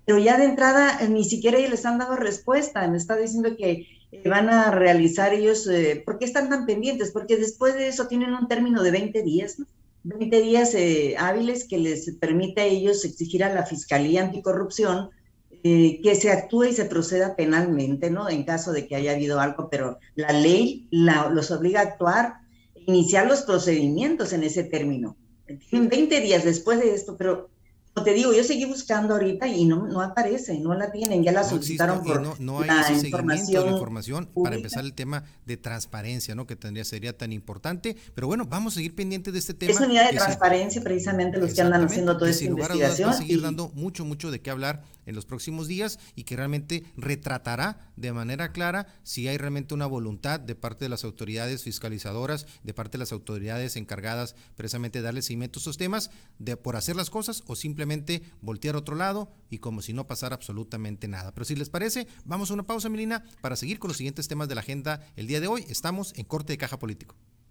pero 0.10 0.18
ya 0.18 0.40
de 0.40 0.46
entrada 0.46 0.98
eh, 1.02 1.08
ni 1.08 1.24
siquiera 1.24 1.60
ellos 1.60 1.70
les 1.70 1.86
han 1.86 2.00
dado 2.00 2.16
respuesta, 2.16 2.88
me 2.88 2.98
está 2.98 3.16
diciendo 3.16 3.56
que 3.56 3.86
van 4.26 4.50
a 4.50 4.72
realizar 4.72 5.36
ellos, 5.36 5.70
¿por 6.04 6.18
qué 6.18 6.26
están 6.26 6.50
tan 6.50 6.66
pendientes? 6.66 7.12
Porque 7.12 7.38
después 7.38 7.76
de 7.76 7.90
eso 7.90 8.08
tienen 8.08 8.34
un 8.34 8.48
término 8.48 8.82
de 8.82 8.90
20 8.90 9.22
días, 9.22 9.60
¿no? 9.60 9.68
20 10.04 10.42
días 10.42 10.74
eh, 10.74 11.14
hábiles 11.20 11.68
que 11.68 11.78
les 11.78 12.10
permite 12.16 12.62
a 12.62 12.66
ellos 12.66 13.06
exigir 13.06 13.44
a 13.44 13.54
la 13.54 13.68
Fiscalía 13.68 14.24
Anticorrupción 14.24 15.12
eh, 15.62 16.00
que 16.02 16.16
se 16.16 16.32
actúe 16.32 16.64
y 16.64 16.74
se 16.74 16.86
proceda 16.86 17.36
penalmente, 17.36 18.10
¿no? 18.10 18.30
En 18.30 18.46
caso 18.46 18.72
de 18.72 18.88
que 18.88 18.96
haya 18.96 19.12
habido 19.12 19.40
algo, 19.40 19.70
pero 19.70 20.00
la 20.16 20.34
ley 20.34 20.88
los 20.90 21.52
obliga 21.52 21.82
a 21.82 21.84
actuar, 21.84 22.38
iniciar 22.88 23.28
los 23.28 23.44
procedimientos 23.44 24.34
en 24.34 24.42
ese 24.42 24.64
término. 24.64 25.18
Tienen 25.70 25.88
20 25.88 26.20
días 26.22 26.44
después 26.44 26.80
de 26.80 26.96
esto, 26.96 27.16
pero 27.16 27.52
te 28.04 28.14
digo, 28.14 28.34
yo 28.34 28.44
seguí 28.44 28.66
buscando 28.66 29.16
ahorita 29.16 29.48
y 29.48 29.66
no, 29.66 29.88
no 29.88 30.02
aparece, 30.02 30.58
no 30.60 30.74
la 30.74 30.92
tienen, 30.92 31.24
ya 31.24 31.32
la 31.32 31.44
solicitaron 31.44 32.04
por 32.04 32.22
no, 32.22 32.36
no 32.40 32.62
hay 32.62 32.68
la 32.68 32.82
ese 32.82 33.08
información, 33.08 33.64
de 33.64 33.70
la 33.70 33.76
información 33.76 34.30
para 34.44 34.56
empezar 34.56 34.86
el 34.86 34.94
tema 34.94 35.24
de 35.46 35.58
transparencia, 35.58 36.36
¿no? 36.36 36.48
Que 36.48 36.56
tendría 36.56 36.86
sería 36.86 37.18
tan 37.18 37.34
importante, 37.34 37.98
pero 38.16 38.28
bueno, 38.28 38.46
vamos 38.46 38.74
a 38.74 38.76
seguir 38.76 38.96
pendientes 38.96 39.34
de 39.34 39.40
este 39.40 39.54
tema. 39.54 39.72
Es 39.72 39.80
unidad 39.80 40.10
de 40.12 40.18
transparencia 40.18 40.82
precisamente 40.82 41.40
los 41.40 41.54
que 41.54 41.62
andan 41.62 41.84
haciendo 41.84 42.18
toda 42.18 42.30
esta 42.30 42.46
investigación. 42.46 43.10
va 43.10 43.14
a 43.14 43.18
seguir 43.18 43.42
dando 43.42 43.70
mucho, 43.70 44.06
mucho 44.06 44.32
de 44.32 44.40
qué 44.42 44.50
hablar 44.50 44.84
en 45.06 45.16
los 45.16 45.26
próximos 45.26 45.68
días 45.68 46.00
y 46.16 46.24
que 46.24 46.36
realmente 46.36 46.84
retratará 46.96 47.92
de 47.96 48.14
manera 48.14 48.52
clara 48.52 48.88
si 49.04 49.28
hay 49.28 49.38
realmente 49.38 49.74
una 49.74 49.88
voluntad 49.88 50.40
de 50.40 50.56
parte 50.56 50.86
de 50.86 50.90
las 50.90 51.04
autoridades 51.04 51.64
fiscalizadoras, 51.64 52.46
de 52.64 52.74
parte 52.74 52.94
de 52.94 53.00
las 53.00 53.12
autoridades 53.12 53.76
encargadas 53.76 54.36
precisamente 54.56 55.00
de 55.00 55.04
darle 55.04 55.22
seguimiento 55.22 55.60
a 55.60 55.62
estos 55.62 55.78
temas, 55.78 56.12
de 56.38 56.56
por 56.56 56.76
hacer 56.76 56.96
las 56.96 57.10
cosas 57.10 57.44
o 57.48 57.56
simplemente 57.56 57.79
voltear 58.42 58.76
a 58.76 58.80
otro 58.80 58.96
lado 58.96 59.32
y 59.50 59.60
como 59.60 59.82
si 59.82 59.94
no 59.94 60.08
pasara 60.08 60.36
absolutamente 60.36 61.08
nada. 61.08 61.34
Pero 61.34 61.46
si 61.46 61.56
les 61.56 61.70
parece, 61.70 62.08
vamos 62.26 62.52
a 62.52 62.54
una 62.54 62.64
pausa, 62.64 62.90
Milina, 62.90 63.24
para 63.42 63.56
seguir 63.56 63.80
con 63.80 63.90
los 63.90 63.98
siguientes 63.98 64.28
temas 64.28 64.48
de 64.48 64.56
la 64.56 64.62
agenda 64.62 65.02
el 65.16 65.28
día 65.28 65.40
de 65.40 65.48
hoy. 65.48 65.66
Estamos 65.70 66.14
en 66.16 66.26
corte 66.26 66.54
de 66.54 66.58
caja 66.58 66.80
político. 66.80 67.16